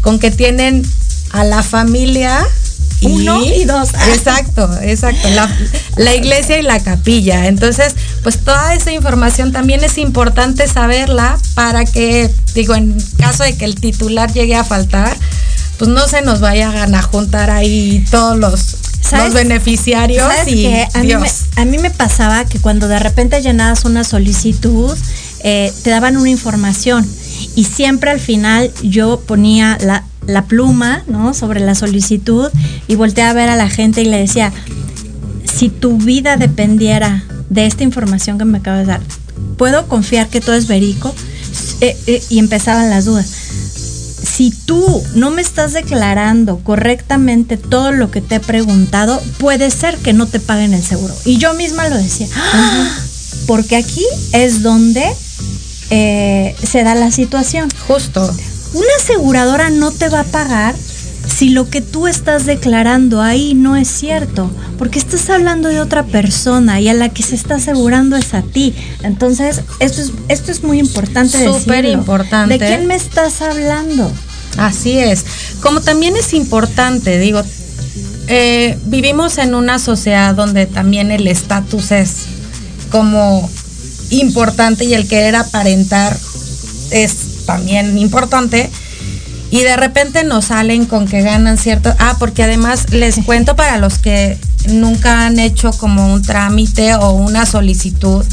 [0.00, 0.84] con que tienen
[1.32, 2.46] a la familia
[3.02, 3.90] uno y, dos.
[4.08, 5.28] Exacto, exacto.
[5.96, 7.46] La, iglesia y la capilla.
[7.46, 13.56] Entonces, pues toda esa información también es importante saberla para que, digo, en caso de
[13.56, 15.16] que el titular llegue a faltar,
[15.78, 18.76] pues no se nos vayan a juntar ahí todos los,
[19.12, 23.84] los beneficiarios y a, Mí me, a mí me pasaba que cuando de repente llenabas
[23.84, 24.96] una solicitud,
[25.44, 27.08] eh, te daban una información
[27.58, 31.34] y siempre al final yo ponía la la pluma, ¿no?
[31.34, 32.48] Sobre la solicitud
[32.86, 34.52] y volteé a ver a la gente y le decía,
[35.44, 39.00] si tu vida dependiera de esta información que me acabas de dar,
[39.56, 41.14] ¿puedo confiar que todo es verico?
[41.80, 43.26] Eh, eh, y empezaban las dudas.
[43.26, 49.96] Si tú no me estás declarando correctamente todo lo que te he preguntado, puede ser
[49.96, 51.14] que no te paguen el seguro.
[51.24, 53.00] Y yo misma lo decía, ¡Ah!
[53.46, 55.04] porque aquí es donde
[55.90, 57.68] eh, se da la situación.
[57.86, 58.22] Justo.
[58.74, 60.74] Una aseguradora no te va a pagar
[61.28, 66.04] si lo que tú estás declarando ahí no es cierto, porque estás hablando de otra
[66.04, 68.74] persona y a la que se está asegurando es a ti.
[69.02, 72.58] Entonces, esto es, esto es muy importante Súper importante.
[72.58, 74.10] ¿De quién me estás hablando?
[74.56, 75.24] Así es.
[75.60, 77.42] Como también es importante, digo,
[78.26, 82.26] eh, vivimos en una sociedad donde también el estatus es
[82.90, 83.48] como
[84.10, 86.16] importante y el querer aparentar
[86.90, 88.70] es también importante
[89.50, 91.94] y de repente nos salen con que ganan cierto.
[91.98, 94.38] Ah, porque además les cuento para los que
[94.70, 98.24] nunca han hecho como un trámite o una solicitud.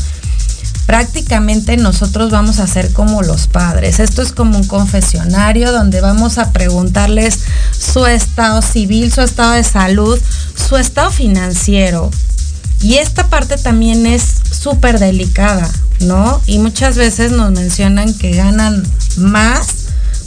[0.86, 4.00] Prácticamente nosotros vamos a ser como los padres.
[4.00, 7.40] Esto es como un confesionario donde vamos a preguntarles
[7.72, 10.20] su estado civil, su estado de salud,
[10.54, 12.12] su estado financiero.
[12.86, 15.68] Y esta parte también es súper delicada,
[16.02, 16.40] ¿no?
[16.46, 18.84] Y muchas veces nos mencionan que ganan
[19.18, 19.85] más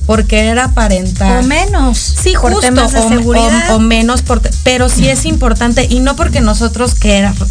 [0.08, 1.44] por querer aparentar.
[1.44, 1.98] O menos.
[1.98, 3.74] Sí, por temas de seguridad.
[3.74, 6.94] O, menos, por, pero sí es importante y no porque nosotros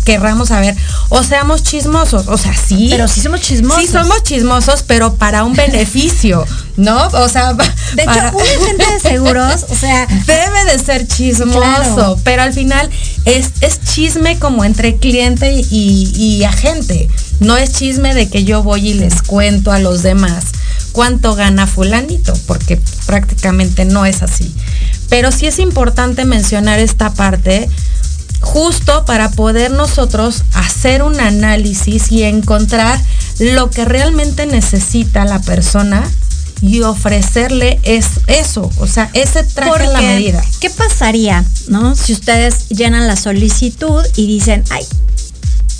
[0.04, 0.76] querramos saber
[1.10, 2.88] o seamos chismosos, o sea, sí.
[2.90, 3.84] Pero sí somos chismosos.
[3.84, 6.98] Sí somos chismosos, pero para un beneficio, ¿no?
[7.10, 7.54] O sea,
[7.94, 12.90] de hecho, un agente de seguros, o sea, debe de ser chismoso, pero al final
[13.26, 17.08] es, es chisme como entre cliente y, y agente.
[17.40, 20.46] No es chisme de que yo voy y les cuento a los demás
[20.98, 24.52] cuánto gana fulanito, porque prácticamente no es así.
[25.10, 27.70] Pero sí es importante mencionar esta parte
[28.42, 33.00] justo para poder nosotros hacer un análisis y encontrar
[33.38, 36.04] lo que realmente necesita la persona
[36.64, 40.44] y ofrecerle es eso, o sea, ese traje la medida.
[40.60, 41.96] ¿Qué pasaría, no?
[41.96, 44.84] Si ustedes llenan la solicitud y dicen, "Ay,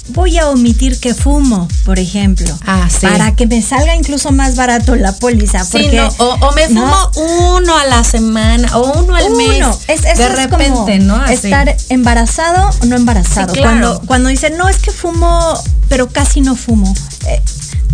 [0.10, 2.48] voy a omitir que fumo, por ejemplo.
[2.66, 5.66] Ah, para que me salga incluso más barato la póliza.
[5.72, 7.12] Porque, o, me fumo
[7.56, 9.66] uno a la semana o uno al mes.
[9.88, 11.26] Es, de repente, ¿no?
[11.26, 13.54] Estar embarazado o no embarazado.
[13.62, 15.54] cuando, cuando dicen, no, es que fumo,
[15.90, 16.94] pero casi no fumo.
[17.28, 17.42] Eh,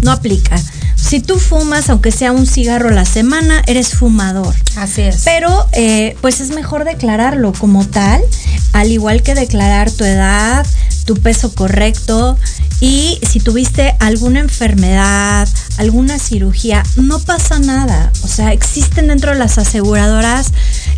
[0.02, 0.56] no aplica.
[0.96, 4.56] Si tú fumas, aunque sea un cigarro a la semana, eres fumador.
[4.76, 5.22] Así es.
[5.26, 8.22] Pero, eh, pues es mejor declararlo como tal,
[8.72, 10.66] al igual que declarar tu edad,
[11.06, 12.38] tu peso correcto
[12.80, 18.12] y si tuviste alguna enfermedad, alguna cirugía, no pasa nada.
[18.24, 20.52] O sea, existen dentro de las aseguradoras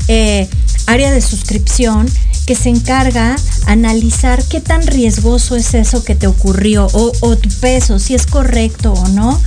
[0.07, 0.47] eh,
[0.87, 2.09] área de suscripción
[2.45, 7.99] que se encarga analizar qué tan riesgoso es eso que te ocurrió o, tu peso,
[7.99, 9.41] si es correcto o no.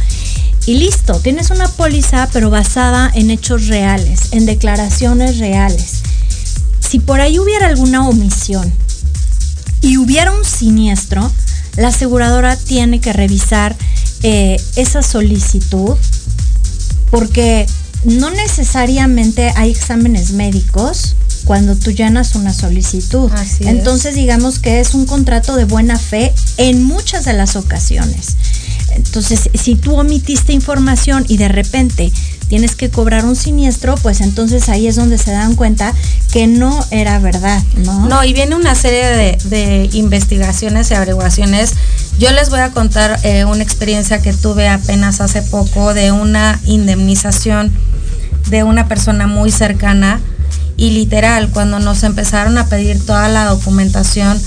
[0.67, 6.03] Y listo, tienes una póliza pero basada en hechos reales, en declaraciones reales.
[6.81, 8.73] Si por ahí hubiera alguna omisión,
[9.81, 11.31] y hubiera un siniestro,
[11.77, 13.77] la aseguradora tiene que revisar
[14.23, 15.97] eh, esa solicitud
[17.11, 17.67] porque
[18.05, 21.15] no necesariamente hay exámenes médicos
[21.49, 23.33] cuando tú llenas una solicitud.
[23.61, 28.37] Entonces digamos que es un contrato de buena fe en muchas de las ocasiones.
[28.95, 32.13] Entonces, si tú omitiste información y de repente
[32.49, 35.95] tienes que cobrar un siniestro, pues entonces ahí es donde se dan cuenta
[36.31, 38.07] que no era verdad, ¿no?
[38.07, 41.73] No, y viene una serie de, investigaciones y averiguaciones.
[42.19, 46.61] Yo les voy a contar eh, una experiencia que tuve apenas hace poco de una
[46.67, 47.73] indemnización
[48.51, 50.21] de una persona muy cercana
[50.79, 54.41] y literal, cuando nos empezaron a pedir toda la documentación,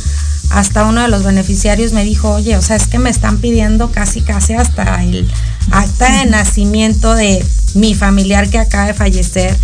[0.50, 3.92] hasta uno de los beneficiarios me dijo, oye, o sea, es que me están pidiendo
[3.92, 5.30] casi, casi hasta el
[5.72, 9.56] acta de nacimiento de mi familiar que acaba de fallecer.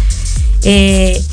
[0.64, 1.24] Eh,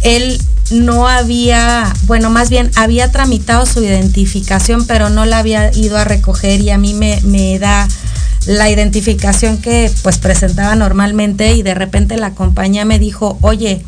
[0.00, 5.98] él no había, bueno, más bien había tramitado su identificación, pero no la había ido
[5.98, 7.86] a recoger y a mí me, me da
[8.46, 13.84] la identificación que pues presentaba normalmente y de repente la compañía me dijo, oye,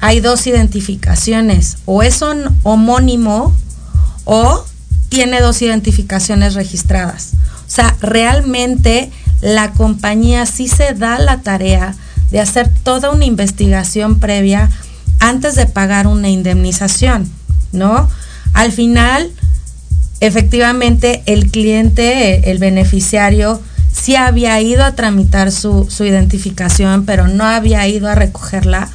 [0.00, 3.54] hay dos identificaciones, o es un homónimo
[4.24, 4.64] o
[5.08, 7.32] tiene dos identificaciones registradas.
[7.66, 11.94] O sea, realmente la compañía sí se da la tarea
[12.30, 14.70] de hacer toda una investigación previa
[15.20, 17.30] antes de pagar una indemnización,
[17.72, 18.08] ¿no?
[18.52, 19.30] Al final,
[20.20, 23.60] efectivamente, el cliente, el beneficiario,
[23.92, 28.90] sí había ido a tramitar su, su identificación, pero no había ido a recogerla.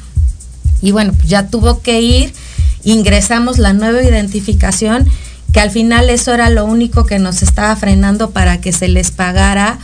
[0.82, 2.34] Y bueno, ya tuvo que ir,
[2.84, 5.08] ingresamos la nueva identificación,
[5.52, 9.10] que al final eso era lo único que nos estaba frenando para que se les
[9.10, 9.78] pagara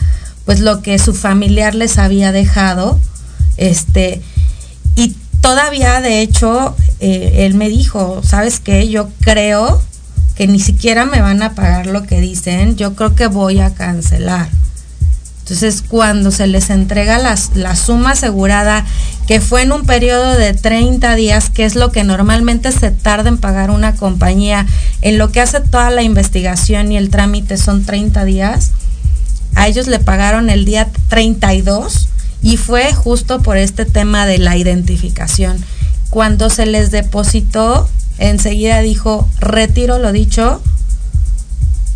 [0.45, 2.99] pues lo que su familiar les había dejado.
[3.57, 4.19] Este,
[4.95, 8.89] y todavía, de hecho, eh, él me dijo, ¿sabes qué?
[8.89, 9.79] Yo creo
[10.35, 13.75] que ni siquiera me van a pagar lo que dicen, yo creo que voy a
[13.75, 14.49] cancelar.
[15.49, 18.85] Entonces, cuando se les entrega la suma asegurada,
[19.25, 23.29] que fue en un periodo de 30 días, que es lo que normalmente se tarda
[23.29, 24.67] en pagar una compañía,
[25.01, 28.73] en lo que hace toda la investigación y el trámite son 30 días,
[29.55, 32.09] a ellos le pagaron el día 32
[32.43, 35.57] y fue justo por este tema de la identificación.
[36.11, 40.61] Cuando se les depositó, enseguida dijo, retiro lo dicho,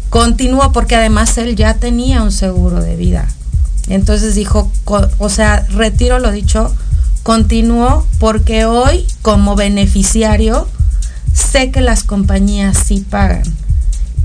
[0.09, 3.27] continúo porque además él ya tenía un seguro de vida.
[3.87, 6.73] Entonces dijo, o sea, retiro lo dicho,
[7.23, 10.67] continúo porque hoy como beneficiario
[11.33, 13.43] sé que las compañías sí pagan.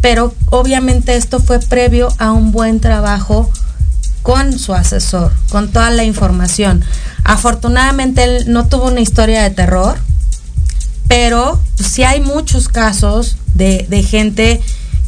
[0.00, 3.50] Pero obviamente esto fue previo a un buen trabajo
[4.22, 6.84] con su asesor, con toda la información.
[7.24, 9.98] Afortunadamente él no tuvo una historia de terror,
[11.08, 14.60] pero sí hay muchos casos de, de gente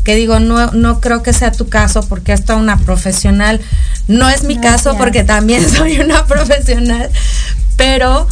[0.04, 3.60] que digo, no, no creo que sea tu caso porque es una profesional.
[4.08, 7.10] No es mi caso porque también soy una profesional,
[7.76, 8.26] pero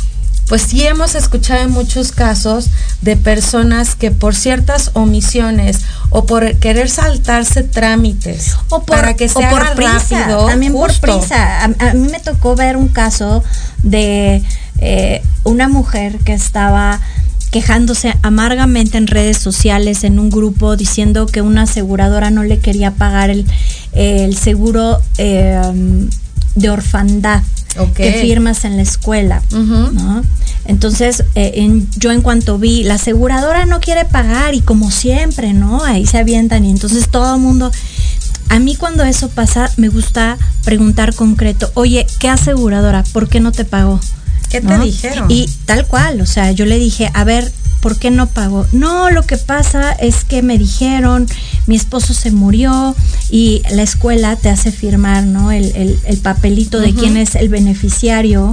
[0.48, 2.68] pues sí hemos escuchado en muchos casos
[3.02, 9.28] de personas que por ciertas omisiones o por querer saltarse trámites o por, para que
[9.28, 11.64] sea por prisa, rápido, también por prisa.
[11.64, 13.44] A, mí me tocó ver un caso
[13.83, 14.42] de
[14.78, 17.00] eh, una mujer que estaba
[17.51, 22.93] quejándose amargamente en redes sociales, en un grupo, diciendo que una aseguradora no le quería
[22.93, 23.47] pagar el,
[23.93, 25.61] el seguro eh,
[26.55, 27.43] de orfandad
[27.95, 29.43] que firmas en la escuela.
[30.65, 35.85] Entonces, eh, yo en cuanto vi, la aseguradora no quiere pagar y como siempre, ¿no?
[35.85, 37.71] Ahí se avientan y entonces todo el mundo...
[38.51, 43.05] A mí cuando eso pasa, me gusta preguntar concreto, oye, ¿qué aseguradora?
[43.13, 44.01] ¿Por qué no te pagó?
[44.51, 45.31] ¿Qué te dijeron?
[45.31, 48.67] Y tal cual, o sea, yo le dije, a ver, ¿por qué no pagó?
[48.73, 51.27] No, lo que pasa es que me dijeron,
[51.67, 52.95] mi esposo se murió
[53.31, 55.53] y la escuela te hace firmar, ¿no?
[55.53, 58.53] El, papelito de quién es el beneficiario.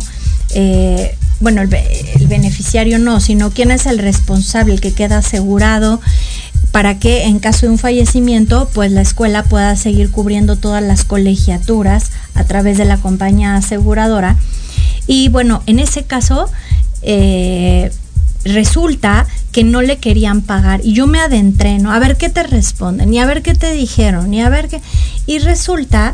[0.51, 5.99] Eh, bueno, el, el, beneficiario no, sino quién es el responsable, el que queda asegurado
[6.75, 11.05] para que en caso de un fallecimiento, pues la escuela pueda seguir cubriendo todas las
[11.05, 14.35] colegiaturas a través de la compañía aseguradora.
[15.07, 16.51] Y bueno, en ese caso,
[17.01, 17.93] eh,
[18.43, 20.81] resulta que no le querían pagar.
[20.83, 21.93] Y yo me adentré, ¿no?
[21.93, 24.81] A ver qué te responden y a ver qué te dijeron y a ver qué...
[25.27, 26.13] Y resulta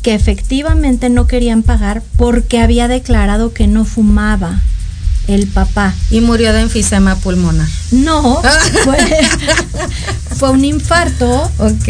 [0.00, 4.62] que efectivamente no querían pagar porque había declarado que no fumaba
[5.28, 5.94] el papá.
[6.10, 7.68] Y murió de enfisema pulmonar.
[7.92, 8.42] No,
[10.38, 11.50] fue, un infarto.
[11.58, 11.88] Ok.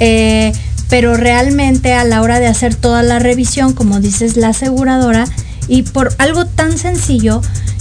[0.00, 0.52] Eh,
[0.88, 5.24] pero realmente a la hora de hacer toda la revisión, como dices la aseguradora,
[5.68, 7.40] y por algo tan sencillo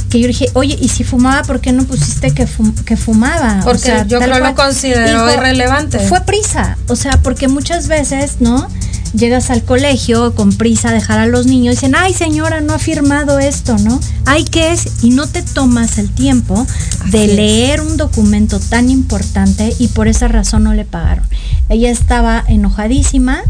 [0.09, 2.47] que yo dije, oye, ¿y si fumaba, por qué no pusiste que,
[2.85, 3.61] que fumaba?
[3.63, 5.99] Porque yo creo lo considero irrelevante.
[5.99, 8.67] Fue prisa, o sea, porque muchas veces, ¿no?
[9.13, 12.73] Llegas al colegio con prisa a dejar a los niños y dicen, ay señora, no
[12.73, 13.99] ha firmado esto, ¿no?
[14.25, 15.03] Ay, ¿qué es?
[15.03, 16.65] Y no te tomas el tiempo
[17.05, 21.25] de leer un documento tan importante y por esa razón no le pagaron.
[21.69, 23.41] Ella estaba enojadísima,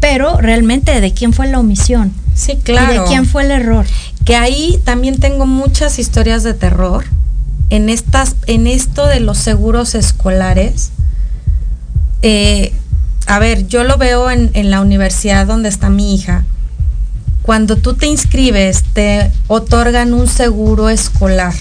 [0.00, 2.12] pero realmente de quién fue la omisión.
[2.34, 2.92] Sí, claro.
[2.92, 3.86] ¿Y de quién fue el error?
[4.24, 7.04] Que ahí también tengo muchas historias de terror
[7.70, 10.90] en estas, en esto de los seguros escolares.
[12.20, 12.74] Eh,
[13.26, 16.46] a ver, yo lo veo en, la universidad donde está mi hija.
[17.42, 21.52] Cuando tú te inscribes, te otorgan un seguro escolar.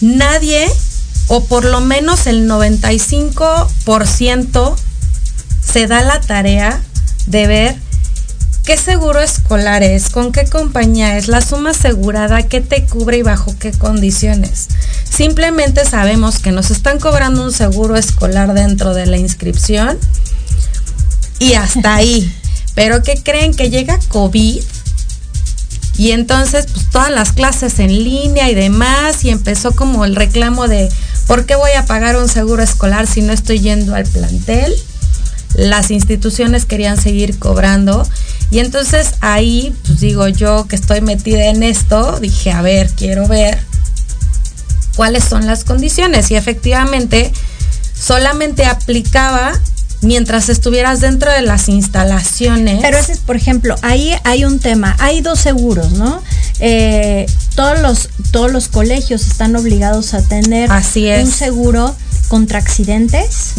[0.00, 0.66] Nadie,
[1.28, 4.74] o por lo menos el 95%,
[5.60, 6.82] se da la tarea
[7.26, 7.76] de ver
[8.64, 13.22] qué seguro escolar es, con qué compañía es, la suma asegurada, qué te cubre y
[13.22, 14.68] bajo qué condiciones.
[15.08, 19.98] Simplemente sabemos que nos están cobrando un seguro escolar dentro de la inscripción
[21.38, 22.32] y hasta ahí.
[22.74, 24.62] Pero ¿qué creen que llega COVID?
[25.96, 30.66] Y entonces, pues todas las clases en línea y demás, y empezó como el reclamo
[30.66, 30.88] de,
[31.28, 34.74] ¿por qué voy a pagar un seguro escolar si no estoy yendo al plantel?
[35.54, 38.06] las instituciones querían seguir cobrando.
[38.50, 43.26] Y entonces ahí, pues digo yo que estoy metida en esto, dije, a ver, quiero
[43.26, 43.58] ver
[44.96, 46.30] cuáles son las condiciones.
[46.30, 47.32] Y efectivamente,
[47.94, 49.52] solamente aplicaba
[50.02, 52.80] mientras estuvieras dentro de las instalaciones.
[52.82, 56.22] Pero ese es, por ejemplo, ahí hay un tema, hay dos seguros, ¿no?
[56.60, 57.26] Eh,
[57.56, 61.24] todos, los, todos los colegios están obligados a tener Así es.
[61.24, 61.96] un seguro
[62.28, 63.54] contra accidentes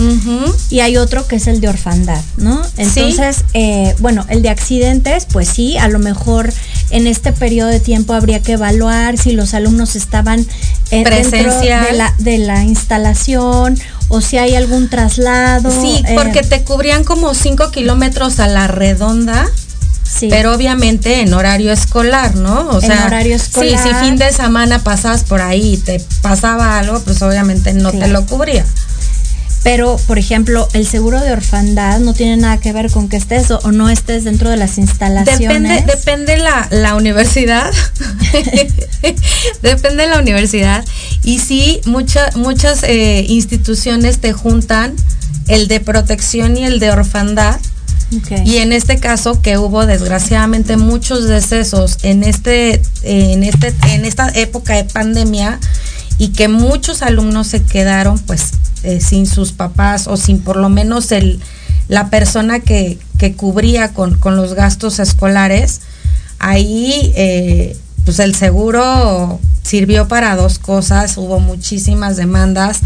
[0.69, 2.61] y hay otro que es el de orfandad, ¿no?
[2.77, 6.51] Entonces, eh, bueno, el de accidentes, pues sí, a lo mejor
[6.89, 10.45] en este periodo de tiempo habría que evaluar si los alumnos estaban
[10.91, 15.71] eh, dentro de la, de la instalación o si hay algún traslado.
[15.71, 19.47] Sí, eh, porque te cubrían como 5 kilómetros a la redonda.
[20.17, 20.27] Sí.
[20.29, 22.69] Pero obviamente en horario escolar, ¿no?
[22.69, 23.77] O En horario escolar.
[23.81, 27.91] Sí, si fin de semana pasabas por ahí y te pasaba algo, pues obviamente no
[27.91, 28.65] te lo cubría.
[29.63, 33.49] Pero, por ejemplo, el seguro de orfandad no tiene nada que ver con que estés
[33.49, 35.39] o, o no estés dentro de las instalaciones.
[35.39, 37.71] Depende, depende la, la universidad.
[39.63, 40.85] depende la universidad.
[41.23, 44.93] Y sí, mucha- muchas eh, instituciones te juntan
[45.47, 47.57] el de protección y el de orfandad.
[48.45, 54.29] Y en este caso que hubo desgraciadamente muchos decesos en este, en este, en esta
[54.29, 55.59] época de pandemia
[56.17, 58.51] y que muchos alumnos se quedaron pues
[58.83, 61.39] eh, sin sus papás o sin por lo menos el
[61.87, 65.81] la persona que, que cubría con, con los gastos escolares,
[66.39, 72.81] ahí eh, pues el seguro sirvió para dos cosas, hubo muchísimas demandas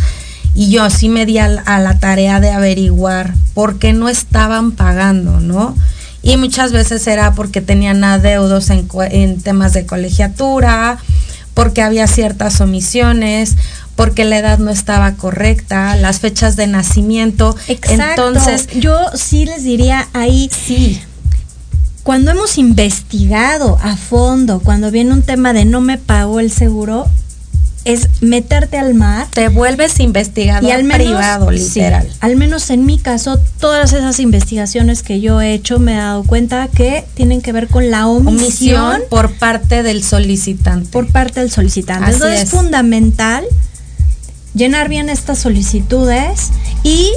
[0.55, 4.09] y yo sí me di a, la- a la tarea de averiguar por qué no
[4.09, 5.75] estaban pagando, ¿no?
[6.21, 10.97] Y muchas veces era porque tenían adeudos en, en temas de colegiatura,
[11.53, 13.55] porque había ciertas omisiones,
[13.95, 17.55] porque la edad no estaba correcta, las fechas de nacimiento.
[17.67, 18.27] Exacto.
[18.27, 21.01] Entonces, yo sí les diría ahí, sí,
[22.03, 27.07] cuando hemos investigado a fondo, cuando viene un tema de no me pagó el seguro,
[27.93, 32.07] es meterte al mar te vuelves investigador y al menos, privado, sí, literal.
[32.19, 36.23] al menos en mi caso, todas esas investigaciones que yo he hecho me he dado
[36.23, 40.89] cuenta que tienen que ver con la omisión, Omisión por parte del solicitante.
[40.91, 42.05] por parte del solicitante.
[42.05, 42.43] Así Entonces es.
[42.45, 43.43] es fundamental
[44.53, 46.49] llenar bien estas solicitudes
[46.83, 47.11] y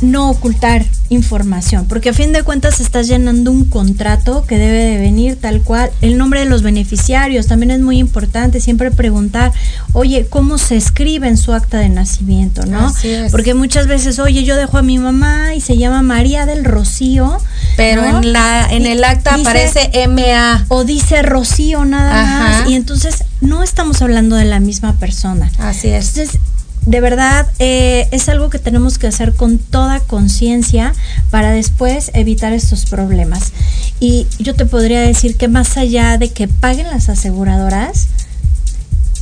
[0.00, 4.98] no ocultar información, porque a fin de cuentas estás llenando un contrato que debe de
[4.98, 5.90] venir tal cual.
[6.00, 9.52] El nombre de los beneficiarios también es muy importante, siempre preguntar,
[9.92, 12.66] oye, ¿cómo se escribe en su acta de nacimiento?
[12.66, 12.92] ¿no?
[13.30, 17.38] Porque muchas veces, oye, yo dejo a mi mamá y se llama María del Rocío.
[17.76, 18.18] Pero ¿no?
[18.22, 20.64] en la en el acta dice- aparece MA.
[20.68, 22.38] o dice Rocío nada Ajá.
[22.60, 25.50] más y entonces no estamos hablando de la misma persona.
[25.58, 26.16] Así es.
[26.16, 26.40] Entonces,
[26.86, 30.94] de verdad, eh, es algo que tenemos que hacer con toda conciencia
[31.30, 33.52] para después evitar estos problemas.
[34.00, 38.08] Y yo te podría decir que más allá de que paguen las aseguradoras,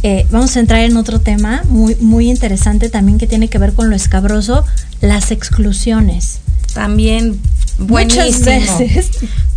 [0.03, 3.73] eh, vamos a entrar en otro tema muy, muy interesante también que tiene que ver
[3.73, 4.65] con lo escabroso,
[5.01, 6.41] las exclusiones.
[6.75, 7.41] También
[7.79, 8.25] buenísimo.
[8.25, 9.11] Muchas veces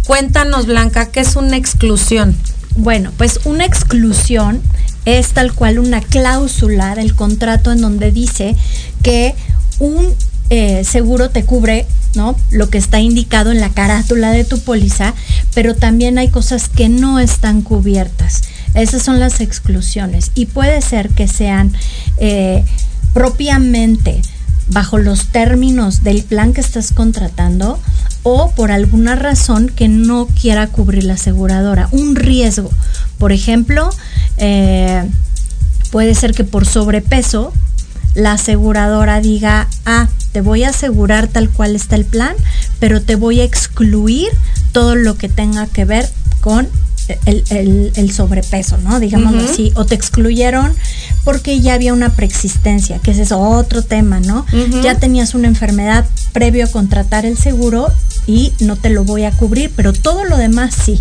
[0.06, 2.36] Cuéntanos, Blanca, ¿qué es una exclusión?
[2.76, 4.62] Bueno, pues una exclusión
[5.06, 8.56] es tal cual una cláusula del contrato en donde dice
[9.04, 9.36] que
[9.80, 10.14] un
[10.50, 12.36] eh, seguro te cubre, ¿no?
[12.52, 15.14] Lo que está indicado en la carátula de tu póliza,
[15.54, 18.44] pero también hay cosas que no están cubiertas.
[18.74, 21.74] Esas son las exclusiones y puede ser que sean
[22.18, 22.64] eh,
[23.14, 24.22] propiamente
[24.68, 27.80] bajo los términos del plan que estás contratando
[28.24, 31.88] o por alguna razón que no quiera cubrir la aseguradora.
[31.92, 32.72] Un riesgo,
[33.20, 33.90] por ejemplo,
[34.38, 35.08] eh,
[35.92, 37.54] puede ser que por sobrepeso
[38.16, 42.36] la aseguradora diga, ah, te voy a asegurar tal cual está el plan,
[42.80, 44.30] pero te voy a excluir
[44.72, 46.10] todo lo que tenga que ver
[46.42, 46.68] con
[47.26, 49.00] el, el- el sobrepeso, ¿no?
[49.00, 49.52] Digámoslo Ujú.
[49.52, 49.72] así.
[49.76, 50.74] O te excluyeron
[51.24, 54.46] porque ya había una preexistencia, que ese es otro tema, ¿no?
[54.84, 57.88] Ya tenías una enfermedad previo a contratar el seguro
[58.28, 61.00] y no te lo voy a cubrir, pero todo lo demás sí.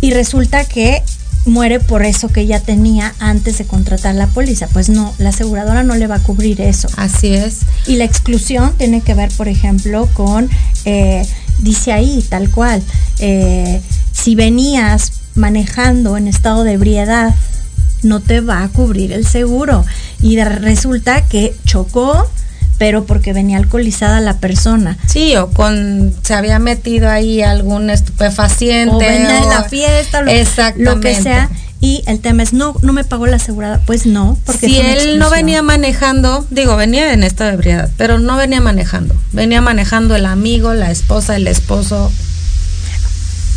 [0.00, 1.02] Y resulta que
[1.46, 4.66] muere por eso que ya tenía antes de contratar la póliza.
[4.68, 6.88] Pues no, la aseguradora no le va a cubrir eso.
[6.96, 7.60] Así es.
[7.86, 10.48] Y la exclusión tiene que ver, por ejemplo, con,
[10.84, 11.26] eh,
[11.58, 12.82] dice ahí, tal cual,
[13.18, 13.80] eh,
[14.12, 17.34] si venías manejando en estado de ebriedad,
[18.02, 19.84] no te va a cubrir el seguro.
[20.22, 22.28] Y de- resulta que chocó,
[22.78, 24.96] pero porque venía alcoholizada la persona.
[25.06, 28.94] Sí, o con se había metido ahí algún estupefaciente.
[28.94, 30.30] o venía o- la fiesta, lo,
[30.76, 31.50] lo que sea.
[31.80, 33.80] Y el tema es, no, no me pagó la asegurada.
[33.86, 38.18] Pues no, porque si él no venía manejando, digo, venía en estado de ebriedad, pero
[38.18, 39.14] no venía manejando.
[39.32, 42.10] Venía manejando el amigo, la esposa, el esposo.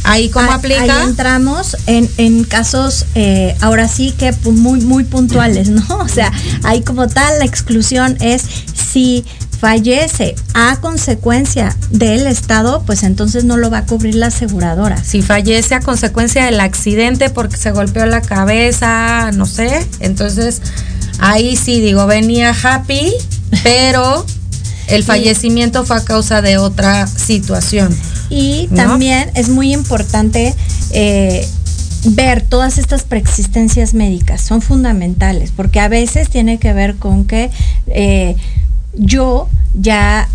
[0.04, 0.82] ¿Ahí cómo aplica?
[0.82, 5.82] Ahí entramos en, en casos, eh, ahora sí que muy, muy puntuales, ¿no?
[6.02, 6.32] O sea,
[6.64, 8.44] ahí como tal la exclusión es
[8.74, 9.24] si
[9.62, 15.04] fallece a consecuencia del estado, pues entonces no lo va a cubrir la aseguradora.
[15.04, 20.64] Si fallece a consecuencia del accidente porque se golpeó la cabeza, no sé, entonces
[21.20, 23.14] ahí sí digo, venía happy,
[23.64, 24.26] pero
[24.92, 27.96] el fallecimiento fue a causa de otra situación.
[28.30, 30.56] Y también es muy importante
[30.92, 31.46] eh,
[32.06, 37.52] ver todas estas preexistencias médicas, son fundamentales, porque a veces tiene que ver con que
[37.88, 38.36] eh,
[38.94, 40.28] yo ya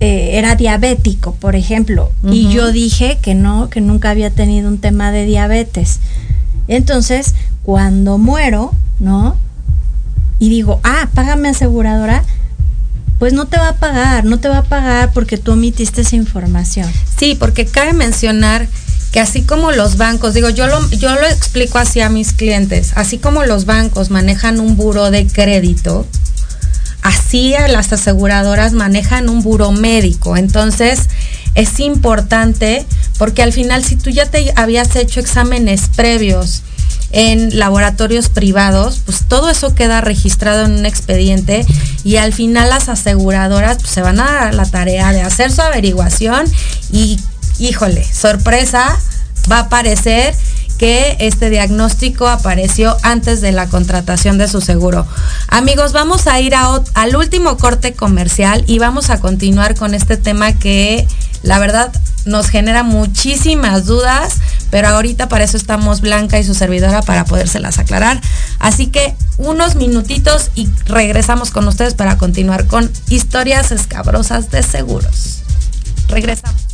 [0.00, 4.78] eh, era diabético, por ejemplo, y yo dije que no, que nunca había tenido un
[4.78, 6.00] tema de diabetes.
[6.68, 9.36] Entonces, cuando muero, ¿no?
[10.38, 12.24] Y digo, ah, págame aseguradora,
[13.24, 16.14] pues no te va a pagar, no te va a pagar porque tú omitiste esa
[16.14, 16.92] información.
[17.18, 18.68] Sí, porque cabe mencionar
[19.12, 22.92] que así como los bancos, digo, yo lo, yo lo explico así a mis clientes,
[22.96, 26.06] así como los bancos manejan un buro de crédito,
[27.00, 30.36] así las aseguradoras manejan un buro médico.
[30.36, 31.08] Entonces,
[31.54, 32.84] es importante
[33.16, 36.62] porque al final si tú ya te habías hecho exámenes previos
[37.14, 41.64] en laboratorios privados, pues todo eso queda registrado en un expediente
[42.02, 45.62] y al final las aseguradoras pues, se van a dar la tarea de hacer su
[45.62, 46.44] averiguación
[46.90, 47.20] y,
[47.60, 48.98] híjole, sorpresa,
[49.50, 50.34] va a aparecer
[50.76, 55.06] que este diagnóstico apareció antes de la contratación de su seguro.
[55.48, 60.52] Amigos, vamos a ir al último corte comercial y vamos a continuar con este tema
[60.58, 61.06] que
[61.42, 61.92] la verdad
[62.24, 64.38] nos genera muchísimas dudas,
[64.74, 68.20] pero ahorita para eso estamos Blanca y su servidora para podérselas aclarar.
[68.58, 75.44] Así que unos minutitos y regresamos con ustedes para continuar con historias escabrosas de seguros.
[76.08, 76.73] Regresamos.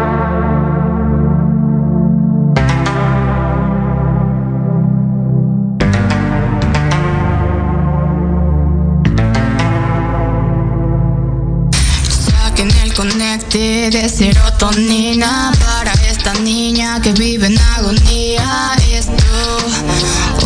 [13.59, 18.71] De serotonina para esta niña que vive en agonía.
[18.93, 19.57] Esto,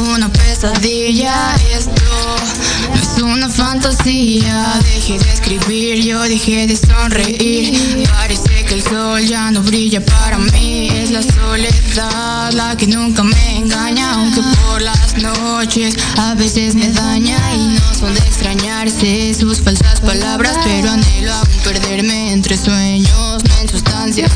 [0.10, 1.92] una pesadilla, esto
[2.90, 4.80] no es una fantasía.
[4.84, 8.08] Dejé de escribir, yo dejé de sonreír.
[8.10, 10.88] Parece que el sol ya no brilla para mí.
[10.92, 16.90] Es la soledad la que nunca me engaña, aunque por las noches a veces me
[16.90, 23.44] daña y no son de extrañarse sus falsas palabras, pero anhelo aún perderme entre sueños,
[23.44, 24.32] no en sustancias.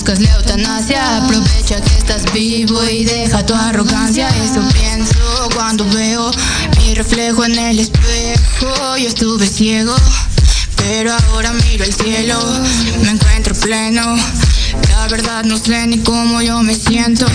[0.00, 4.30] Buscas la eutanasia, aprovecha que estás vivo y deja tu arrogancia.
[4.42, 5.14] Eso pienso
[5.54, 6.30] cuando veo
[6.78, 8.96] mi reflejo en el espejo.
[8.96, 9.94] Yo estuve ciego,
[10.76, 12.40] pero ahora miro el cielo,
[13.02, 14.16] me encuentro pleno.
[14.88, 17.26] La verdad no sé ni cómo yo me siento.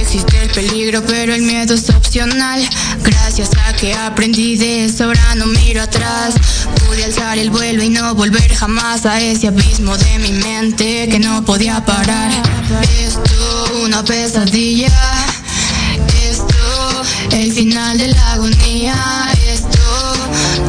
[0.00, 2.68] Existe el peligro, pero el miedo es opcional.
[3.02, 6.34] Gracias a que aprendí de eso, ahora no miro atrás.
[6.86, 11.18] Pude alzar el vuelo y no volver jamás a ese abismo de mi mente que
[11.18, 12.30] no podía parar.
[12.98, 14.90] Esto, una pesadilla.
[16.28, 18.94] Esto, el final de la agonía.
[19.46, 19.78] Esto,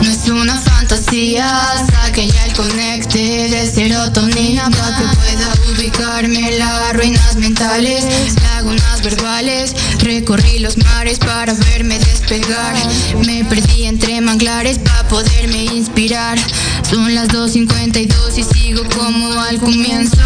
[0.01, 1.86] no es una fantasía.
[1.91, 5.61] Saque ya el conecte de serotonina para que pueda
[6.28, 8.05] las ruinas mentales,
[8.43, 9.74] lagunas verbales.
[10.01, 12.76] Recorrí los mares para verme despegar.
[13.26, 16.38] Me perdí entre manglares para poderme inspirar.
[16.88, 20.17] Son las 2.52 y sigo como al comienzo.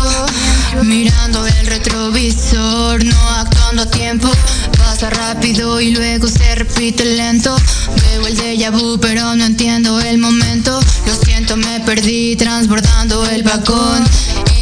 [0.84, 4.30] Mirando el retrovisor, no actuando a tiempo.
[4.78, 7.56] Pasa rápido y luego se repite lento.
[8.02, 10.78] Veo el déjà vu, pero no entiendo el momento.
[11.08, 14.04] Lo siento, me perdí transbordando el vagón.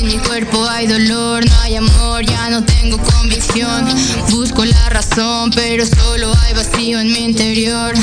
[0.03, 3.87] En mi cuerpo hay dolor, no hay amor, ya no tengo convicción.
[4.31, 7.93] Busco la razón, pero solo hay vacío en mi interior.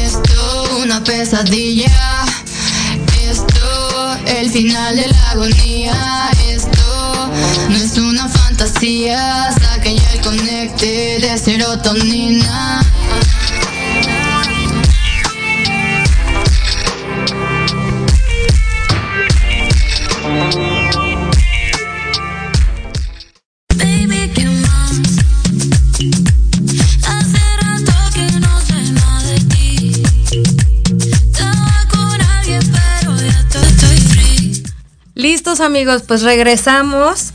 [0.00, 1.90] Esto, una pesadilla.
[3.28, 6.30] Esto, el final de la agonía.
[6.48, 7.30] Esto,
[7.68, 9.52] no es una fantasía.
[9.60, 12.80] Saquen ya el conecte de serotonina.
[35.60, 37.32] Amigos, pues regresamos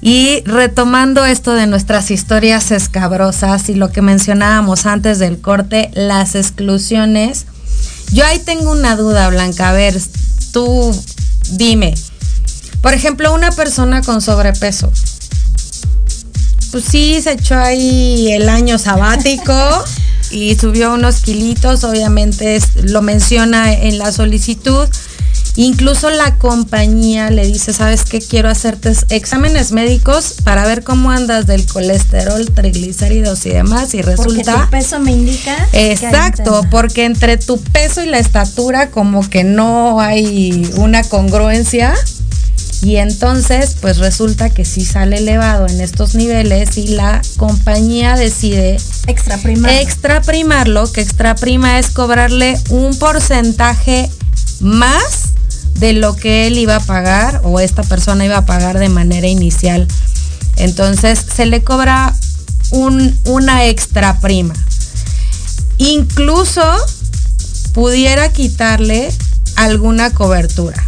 [0.00, 6.34] y retomando esto de nuestras historias escabrosas y lo que mencionábamos antes del corte, las
[6.34, 7.46] exclusiones.
[8.12, 9.70] Yo ahí tengo una duda, Blanca.
[9.70, 10.00] A ver,
[10.52, 10.94] tú
[11.50, 11.94] dime.
[12.80, 14.92] Por ejemplo, una persona con sobrepeso.
[16.70, 19.52] Pues sí, se echó ahí el año sabático
[20.30, 24.88] y subió unos kilitos, obviamente lo menciona en la solicitud
[25.58, 28.20] Incluso la compañía le dice, ¿sabes qué?
[28.20, 33.92] Quiero hacerte exámenes médicos para ver cómo andas del colesterol, triglicéridos y demás.
[33.92, 34.52] Y resulta...
[34.52, 35.56] Porque tu peso me indica.
[35.72, 41.92] Exacto, porque entre tu peso y la estatura como que no hay una congruencia.
[42.80, 48.76] Y entonces, pues resulta que sí sale elevado en estos niveles y la compañía decide
[49.08, 49.76] extraprimarlo.
[49.80, 54.08] Extraprimarlo, que extraprima es cobrarle un porcentaje
[54.60, 55.32] más
[55.78, 59.28] de lo que él iba a pagar o esta persona iba a pagar de manera
[59.28, 59.86] inicial.
[60.56, 62.14] Entonces se le cobra
[62.70, 64.54] un, una extra prima.
[65.78, 66.62] Incluso
[67.72, 69.12] pudiera quitarle
[69.56, 70.82] alguna cobertura.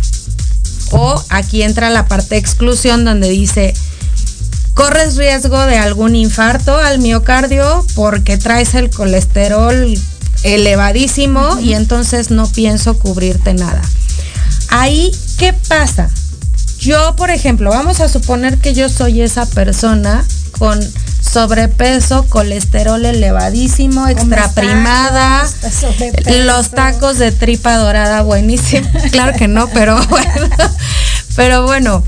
[0.93, 3.75] O aquí entra la parte de exclusión donde dice,
[4.75, 9.97] corres riesgo de algún infarto al miocardio porque traes el colesterol
[10.43, 13.83] elevadísimo y entonces no pienso cubrirte nada.
[14.71, 16.11] Ahí, ¿qué pasa?
[16.79, 20.25] Yo, por ejemplo, vamos a suponer que yo soy esa persona
[20.59, 20.81] con
[21.21, 25.47] sobrepeso, colesterol elevadísimo, extraprimada,
[26.45, 28.89] los tacos de tripa dorada buenísimo.
[29.11, 30.49] Claro que no, pero bueno.
[31.37, 32.03] Pero bueno,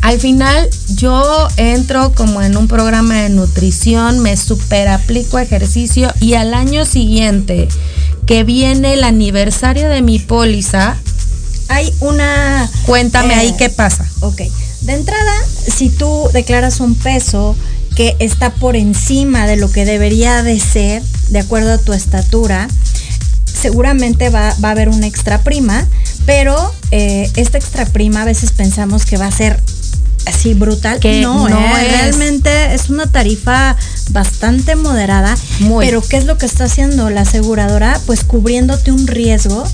[0.00, 6.34] al final yo entro como en un programa de nutrición, me super aplico ejercicio y
[6.34, 7.68] al año siguiente
[8.26, 10.96] que viene el aniversario de mi póliza,
[11.68, 12.70] hay una...
[12.86, 14.06] Cuéntame ahí eh, qué pasa.
[14.20, 14.42] Ok.
[14.82, 15.34] De entrada,
[15.66, 17.56] si tú declaras un peso
[17.94, 22.68] que está por encima de lo que debería de ser, de acuerdo a tu estatura,
[23.44, 25.86] seguramente va, a haber una extra prima,
[26.24, 29.60] pero eh, esta extra prima a veces pensamos que va a ser
[30.26, 31.00] así brutal.
[31.00, 31.88] Que no, no ¿eh?
[31.88, 33.76] realmente es una tarifa
[34.10, 35.36] bastante moderada.
[35.80, 38.00] Pero ¿qué es lo que está haciendo la aseguradora?
[38.06, 39.64] Pues cubriéndote un riesgo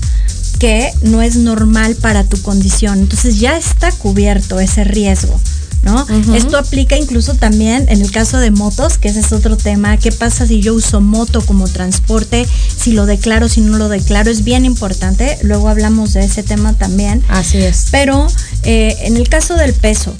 [0.65, 2.97] que no es normal para tu condición.
[2.97, 5.39] Entonces ya está cubierto ese riesgo.
[5.83, 6.03] ¿No?
[6.33, 9.97] Esto aplica incluso también en el caso de motos, que ese es otro tema.
[9.97, 12.47] ¿Qué pasa si yo uso moto como transporte?
[12.75, 15.37] Si lo declaro, si no lo declaro, es bien importante.
[15.43, 17.23] Luego hablamos de ese tema también.
[17.27, 17.89] Así es.
[17.91, 18.25] Pero
[18.63, 20.15] eh, en el caso del peso,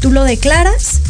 [0.00, 1.00] tú lo declaras,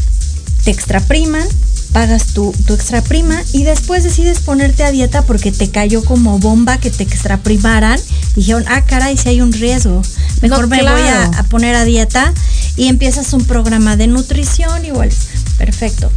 [0.63, 1.49] te extrapriman,
[1.97, 6.39] pagas tu, tu extra prima y después decides ponerte a dieta porque te cayó como
[6.39, 7.99] bomba que te extraprimaran.
[8.33, 10.03] Y dijeron, ah, caray, si hay un riesgo.
[10.43, 12.35] Mejor me voy a, a, poner a dieta
[12.77, 15.09] y empiezas un programa de nutrición igual.
[15.57, 16.13] Perfecto.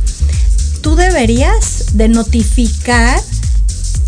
[0.81, 3.17] Tú deberías de notificar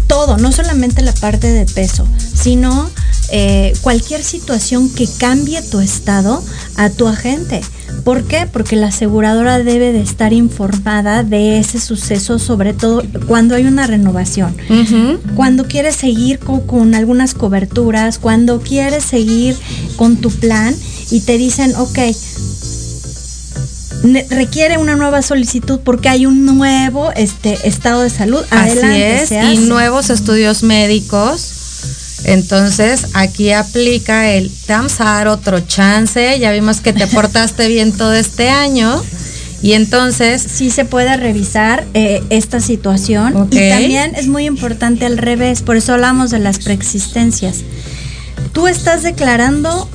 [0.08, 2.92] todo, no solamente la parte de peso, sino
[3.34, 6.44] eh, cualquier situación que cambie tu estado
[6.76, 7.62] a tu agente.
[8.04, 8.46] ¿Por qué?
[8.52, 13.88] Porque la aseguradora debe de estar informada de ese suceso, sobre todo cuando hay una
[13.88, 14.56] renovación.
[15.36, 19.56] Cuando quieres seguir con, algunas coberturas, cuando quieres seguir
[19.96, 20.76] con tu plan
[21.10, 22.00] y te dicen, ok,
[24.30, 28.42] requiere una nueva solicitud porque hay un nuevo este, estado de salud.
[28.50, 29.54] Adelante.
[29.54, 31.61] y nuevos estudios médicos
[32.24, 37.68] entonces aquí aplica el, te vamos a dar otro chance, ya vimos que te portaste
[37.68, 39.02] bien todo este año.
[39.64, 40.42] Y entonces...
[40.42, 43.48] Sí se puede revisar eh, esta situación.
[43.52, 47.58] Y también es muy importante al revés, por eso hablamos de las preexistencias.
[48.54, 49.88] Tú estás declarando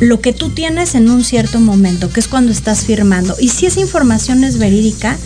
[0.00, 3.36] lo que tú tienes en un cierto momento, que es cuando estás firmando.
[3.40, 5.16] Y si esa información es verídica,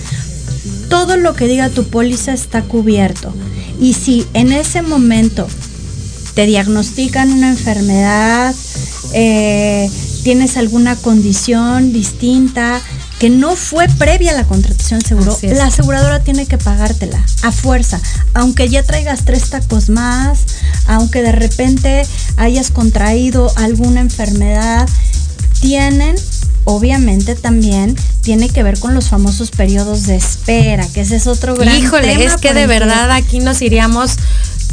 [0.88, 3.32] todo lo que diga tu póliza está cubierto.
[3.80, 5.46] Y si en ese momento
[6.34, 8.54] te diagnostican una enfermedad,
[9.12, 9.90] eh,
[10.22, 12.80] tienes alguna condición distinta
[13.18, 18.00] que no fue previa a la contratación seguro, la aseguradora tiene que pagártela a fuerza,
[18.34, 20.40] aunque ya traigas tres tacos más,
[20.86, 22.04] aunque de repente
[22.36, 24.88] hayas contraído alguna enfermedad,
[25.60, 26.16] tienen
[26.64, 31.54] obviamente también tiene que ver con los famosos periodos de espera, que ese es otro
[31.54, 34.12] gran Híjole, es que de verdad aquí nos iríamos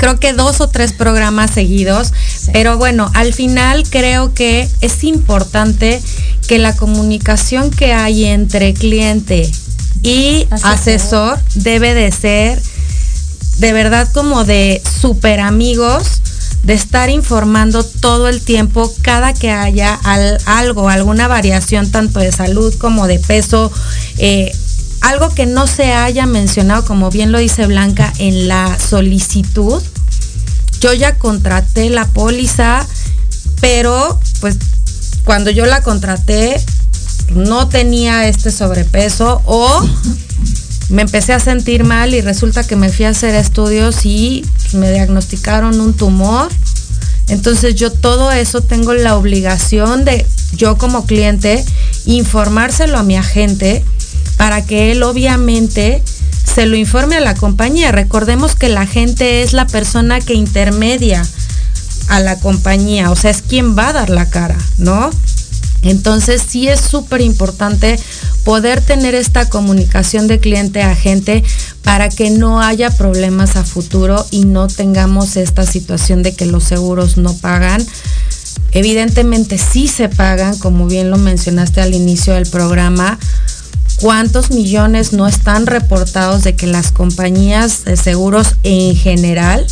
[0.02, 2.12] creo que dos o tres programas seguidos,
[2.52, 6.02] pero bueno, al final creo que es importante
[6.48, 9.52] que la comunicación que hay entre cliente
[10.02, 12.60] y asesor, debe de ser
[13.60, 16.22] de verdad como de super amigos
[16.64, 20.00] de estar informando todo el tiempo cada que haya
[20.46, 23.72] algo, alguna variación tanto de salud como de peso,
[24.18, 24.52] eh,
[25.02, 29.82] algo que no se haya mencionado, como bien lo dice Blanca, en la solicitud.
[30.82, 32.86] Yo ya contraté la póliza,
[33.62, 34.58] pero pues
[35.24, 36.60] cuando yo la contraté
[37.30, 39.82] no tenía este sobrepeso o
[40.90, 44.92] me empecé a sentir mal y resulta que me fui a hacer estudios y me
[44.92, 46.50] diagnosticaron un tumor.
[47.30, 51.64] Entonces yo todo eso tengo la obligación de, yo como cliente,
[52.06, 53.86] informárselo a mi agente
[54.36, 56.04] para que él obviamente
[56.44, 57.92] se lo informe a la compañía.
[57.92, 61.24] Recordemos que la agente es la persona que intermedia
[62.10, 65.10] a la compañía, o sea, es quien va a dar la cara, ¿no?
[65.84, 68.00] Entonces sí es súper importante
[68.44, 71.44] poder tener esta comunicación de cliente a agente
[71.84, 76.64] para que no haya problemas a futuro y no tengamos esta situación de que los
[76.64, 77.84] seguros no pagan.
[78.74, 83.18] Evidentemente sí se pagan, como bien lo mencionaste al inicio del programa.
[84.02, 89.66] ¿Cuántos millones no están reportados de que las compañías de seguros en general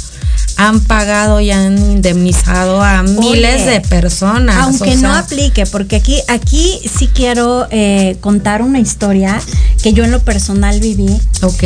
[0.59, 4.57] han pagado y han indemnizado a miles de personas.
[4.57, 9.41] Aunque no aplique, porque aquí, aquí sí quiero eh, contar una historia
[9.82, 11.17] que yo en lo personal viví.
[11.43, 11.63] Ok.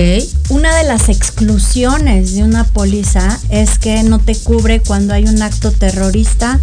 [0.49, 5.41] Una de las exclusiones de una póliza es que no te cubre cuando hay un
[5.41, 6.59] acto terrorista,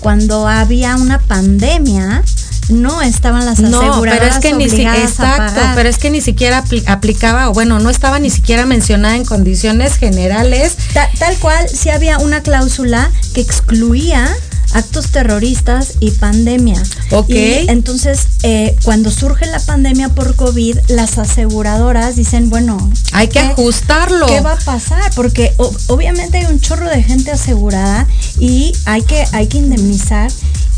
[0.00, 2.22] cuando había una pandemia
[2.70, 6.64] no estaban las aseguradoras no, pero es que ni exacto, pero es que ni siquiera
[6.86, 10.76] aplicaba o bueno, no estaba ni siquiera mencionada en condiciones generales.
[11.18, 14.28] tal cual, sí había una cláusula que excluía
[14.72, 16.82] actos terroristas y pandemia.
[17.10, 17.30] Ok.
[17.30, 23.40] Y entonces, eh, cuando surge la pandemia por COVID, las aseguradoras dicen, bueno, hay que
[23.40, 24.26] ajustarlo.
[24.26, 25.12] ¿Qué va a pasar?
[25.14, 25.52] Porque
[25.88, 28.06] obviamente hay un chorro de gente asegurada
[28.38, 30.30] y hay que, hay que indemnizar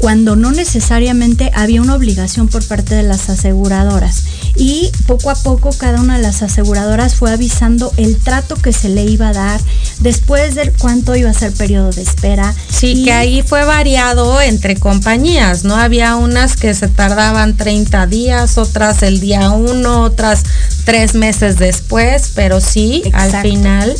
[0.02, 4.24] cuando no necesariamente había una obligación por parte de las aseguradoras.
[4.56, 8.88] Y poco a poco cada una de las aseguradoras fue avisando el trato que se
[8.88, 9.60] le iba a dar,
[10.00, 12.52] después de cuánto iba a ser periodo de espera.
[12.68, 15.74] Sí, que ahí fue variado entre compañías, ¿no?
[15.74, 20.44] Había unas que se tardaban 30 días, otras el día uno, otras
[20.84, 23.92] tres meses después, pero sí, al final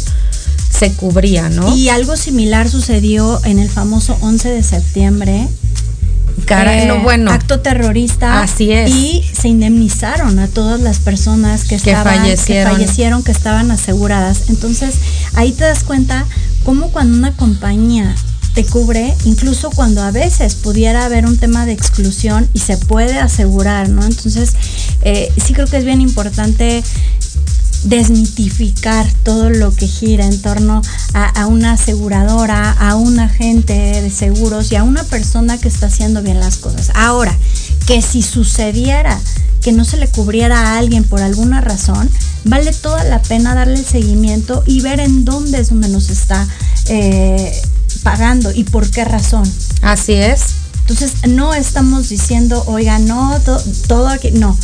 [0.71, 1.77] se cubría, ¿no?
[1.77, 5.49] Y algo similar sucedió en el famoso 11 de septiembre,
[6.47, 7.33] Cara, no, eh, bueno.
[7.33, 8.41] Acto terrorista.
[8.41, 8.89] Así es.
[8.89, 12.71] Y se indemnizaron a todas las personas que, estaban, fallecieron.
[12.71, 14.49] que fallecieron, que estaban aseguradas.
[14.49, 14.95] Entonces,
[15.35, 16.25] ahí te das cuenta
[16.65, 18.15] cómo cuando una compañía
[18.55, 23.19] te cubre, incluso cuando a veces pudiera haber un tema de exclusión y se puede
[23.19, 24.05] asegurar, ¿no?
[24.05, 24.55] Entonces,
[25.03, 26.83] eh, sí creo que es bien importante
[27.85, 30.83] desmitificar todo lo que gira en torno
[31.15, 36.23] a, una aseguradora, a un agente de seguros y a una persona que está haciendo
[36.23, 36.91] bien las cosas.
[36.95, 37.37] Ahora,
[37.87, 39.19] que si sucediera
[39.63, 42.09] que no se le cubriera a alguien por alguna razón,
[42.45, 46.47] vale toda la pena darle el seguimiento y ver en dónde es donde nos está
[46.87, 47.53] eh,
[48.03, 49.51] pagando y por qué razón.
[49.83, 50.43] Así es.
[50.81, 53.39] Entonces, no estamos diciendo, oiga, no,
[53.87, 54.57] todo aquí, no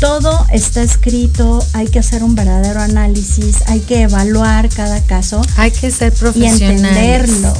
[0.00, 5.40] todo está escrito, hay que hacer un verdadero análisis, hay que evaluar cada caso.
[5.56, 6.60] Hay que ser profesional.
[6.60, 7.54] Y entenderlo.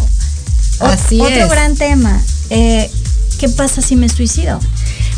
[0.80, 2.20] Así Otro gran tema,
[2.50, 2.90] eh,
[3.38, 4.58] ¿qué pasa si me suicido?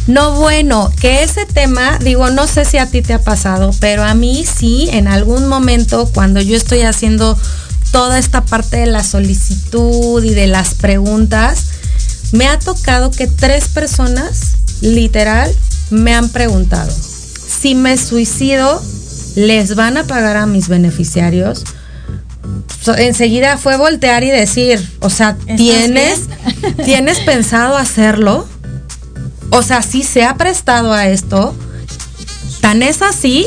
[0.07, 4.05] No, bueno, que ese tema, digo, no sé si a ti te ha pasado, pero
[4.05, 7.37] a mí sí, en algún momento, cuando yo estoy haciendo
[7.93, 11.67] toda esta parte de la solicitud y de las preguntas,
[12.33, 15.55] me ha tocado que tres personas, literal,
[15.91, 18.83] me han preguntado, si me suicido,
[19.37, 21.65] ¿les van a pagar a mis beneficiarios?
[22.99, 26.21] enseguida fue voltear y decir, o sea, ¿tienes,
[26.85, 28.47] ¿tienes pensado hacerlo?
[29.51, 31.55] O sea, sí se ha prestado a esto.
[32.61, 33.47] Tan es así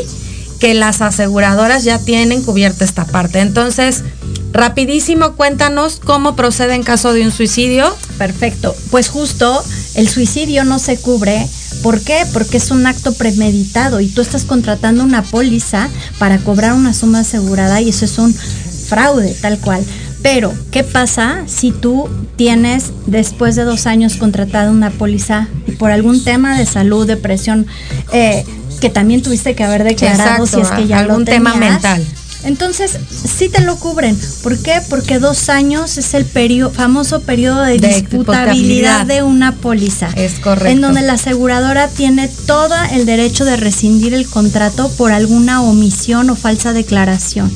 [0.59, 3.39] que las aseguradoras ya tienen cubierta esta parte.
[3.39, 4.03] Entonces,
[4.51, 7.95] rapidísimo, cuéntanos cómo procede en caso de un suicidio.
[8.17, 8.75] Perfecto.
[8.91, 9.63] Pues justo
[9.95, 11.47] el suicidio no se cubre
[11.81, 12.25] ¿Por qué?
[12.33, 17.19] Porque es un acto premeditado y tú estás contratando una póliza para cobrar una suma
[17.19, 19.83] asegurada y eso es un fraude tal cual.
[20.21, 25.91] Pero, ¿qué pasa si tú tienes después de dos años contratada una póliza y por
[25.91, 27.65] algún tema de salud, depresión,
[28.11, 28.43] eh,
[28.79, 32.05] que también tuviste que haber declarado si es que ya algún tema mental?
[32.43, 34.17] Entonces, sí te lo cubren.
[34.43, 34.81] ¿Por qué?
[34.89, 36.25] Porque dos años es el
[36.71, 40.09] famoso periodo de, disputabilidad de una póliza.
[40.15, 40.69] Es correcto.
[40.69, 46.29] En donde la aseguradora tiene todo el derecho de rescindir el contrato por alguna omisión
[46.29, 47.51] o falsa declaración.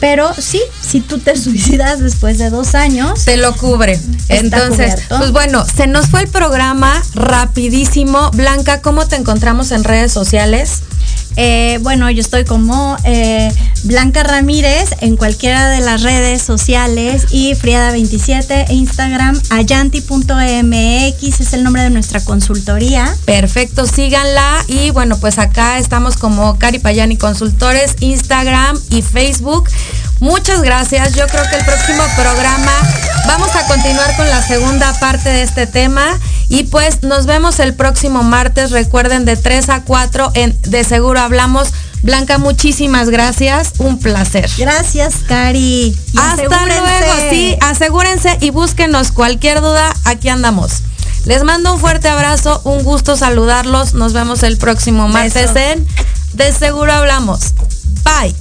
[0.00, 3.20] Pero sí, si tú te suicidas después de dos años.
[3.20, 3.98] Se lo cubre.
[4.28, 5.18] Entonces, cubierto.
[5.18, 8.30] pues bueno, se nos fue el programa rapidísimo.
[8.32, 10.82] Blanca, ¿cómo te encontramos en redes sociales?
[11.40, 13.48] Eh, bueno, yo estoy como eh,
[13.84, 21.82] Blanca Ramírez en cualquiera de las redes sociales y Friada27, Instagram, ayanti.mx es el nombre
[21.82, 23.16] de nuestra consultoría.
[23.24, 29.68] Perfecto, síganla y bueno, pues acá estamos como Cari Payani Consultores, Instagram y Facebook.
[30.20, 31.14] Muchas gracias.
[31.14, 32.72] Yo creo que el próximo programa
[33.26, 37.74] vamos a continuar con la segunda parte de este tema y pues nos vemos el
[37.74, 38.70] próximo martes.
[38.70, 41.68] Recuerden de 3 a 4 en De Seguro Hablamos.
[42.02, 43.72] Blanca, muchísimas gracias.
[43.78, 44.48] Un placer.
[44.56, 45.96] Gracias, Cari.
[46.16, 47.12] Hasta luego.
[47.30, 49.94] Sí, asegúrense y búsquenos cualquier duda.
[50.04, 50.82] Aquí andamos.
[51.24, 53.94] Les mando un fuerte abrazo, un gusto saludarlos.
[53.94, 55.86] Nos vemos el próximo martes en
[56.34, 57.52] De Seguro Hablamos.
[58.04, 58.34] Bye.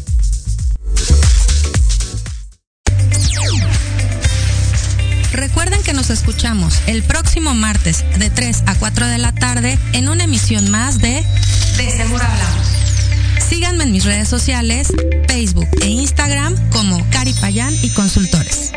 [5.37, 10.09] Recuerden que nos escuchamos el próximo martes de 3 a 4 de la tarde en
[10.09, 11.23] una emisión más de
[11.77, 12.67] De Seguro Hablamos.
[13.47, 14.87] Síganme en mis redes sociales,
[15.27, 18.71] Facebook e Instagram como Cari Payán y Consultores.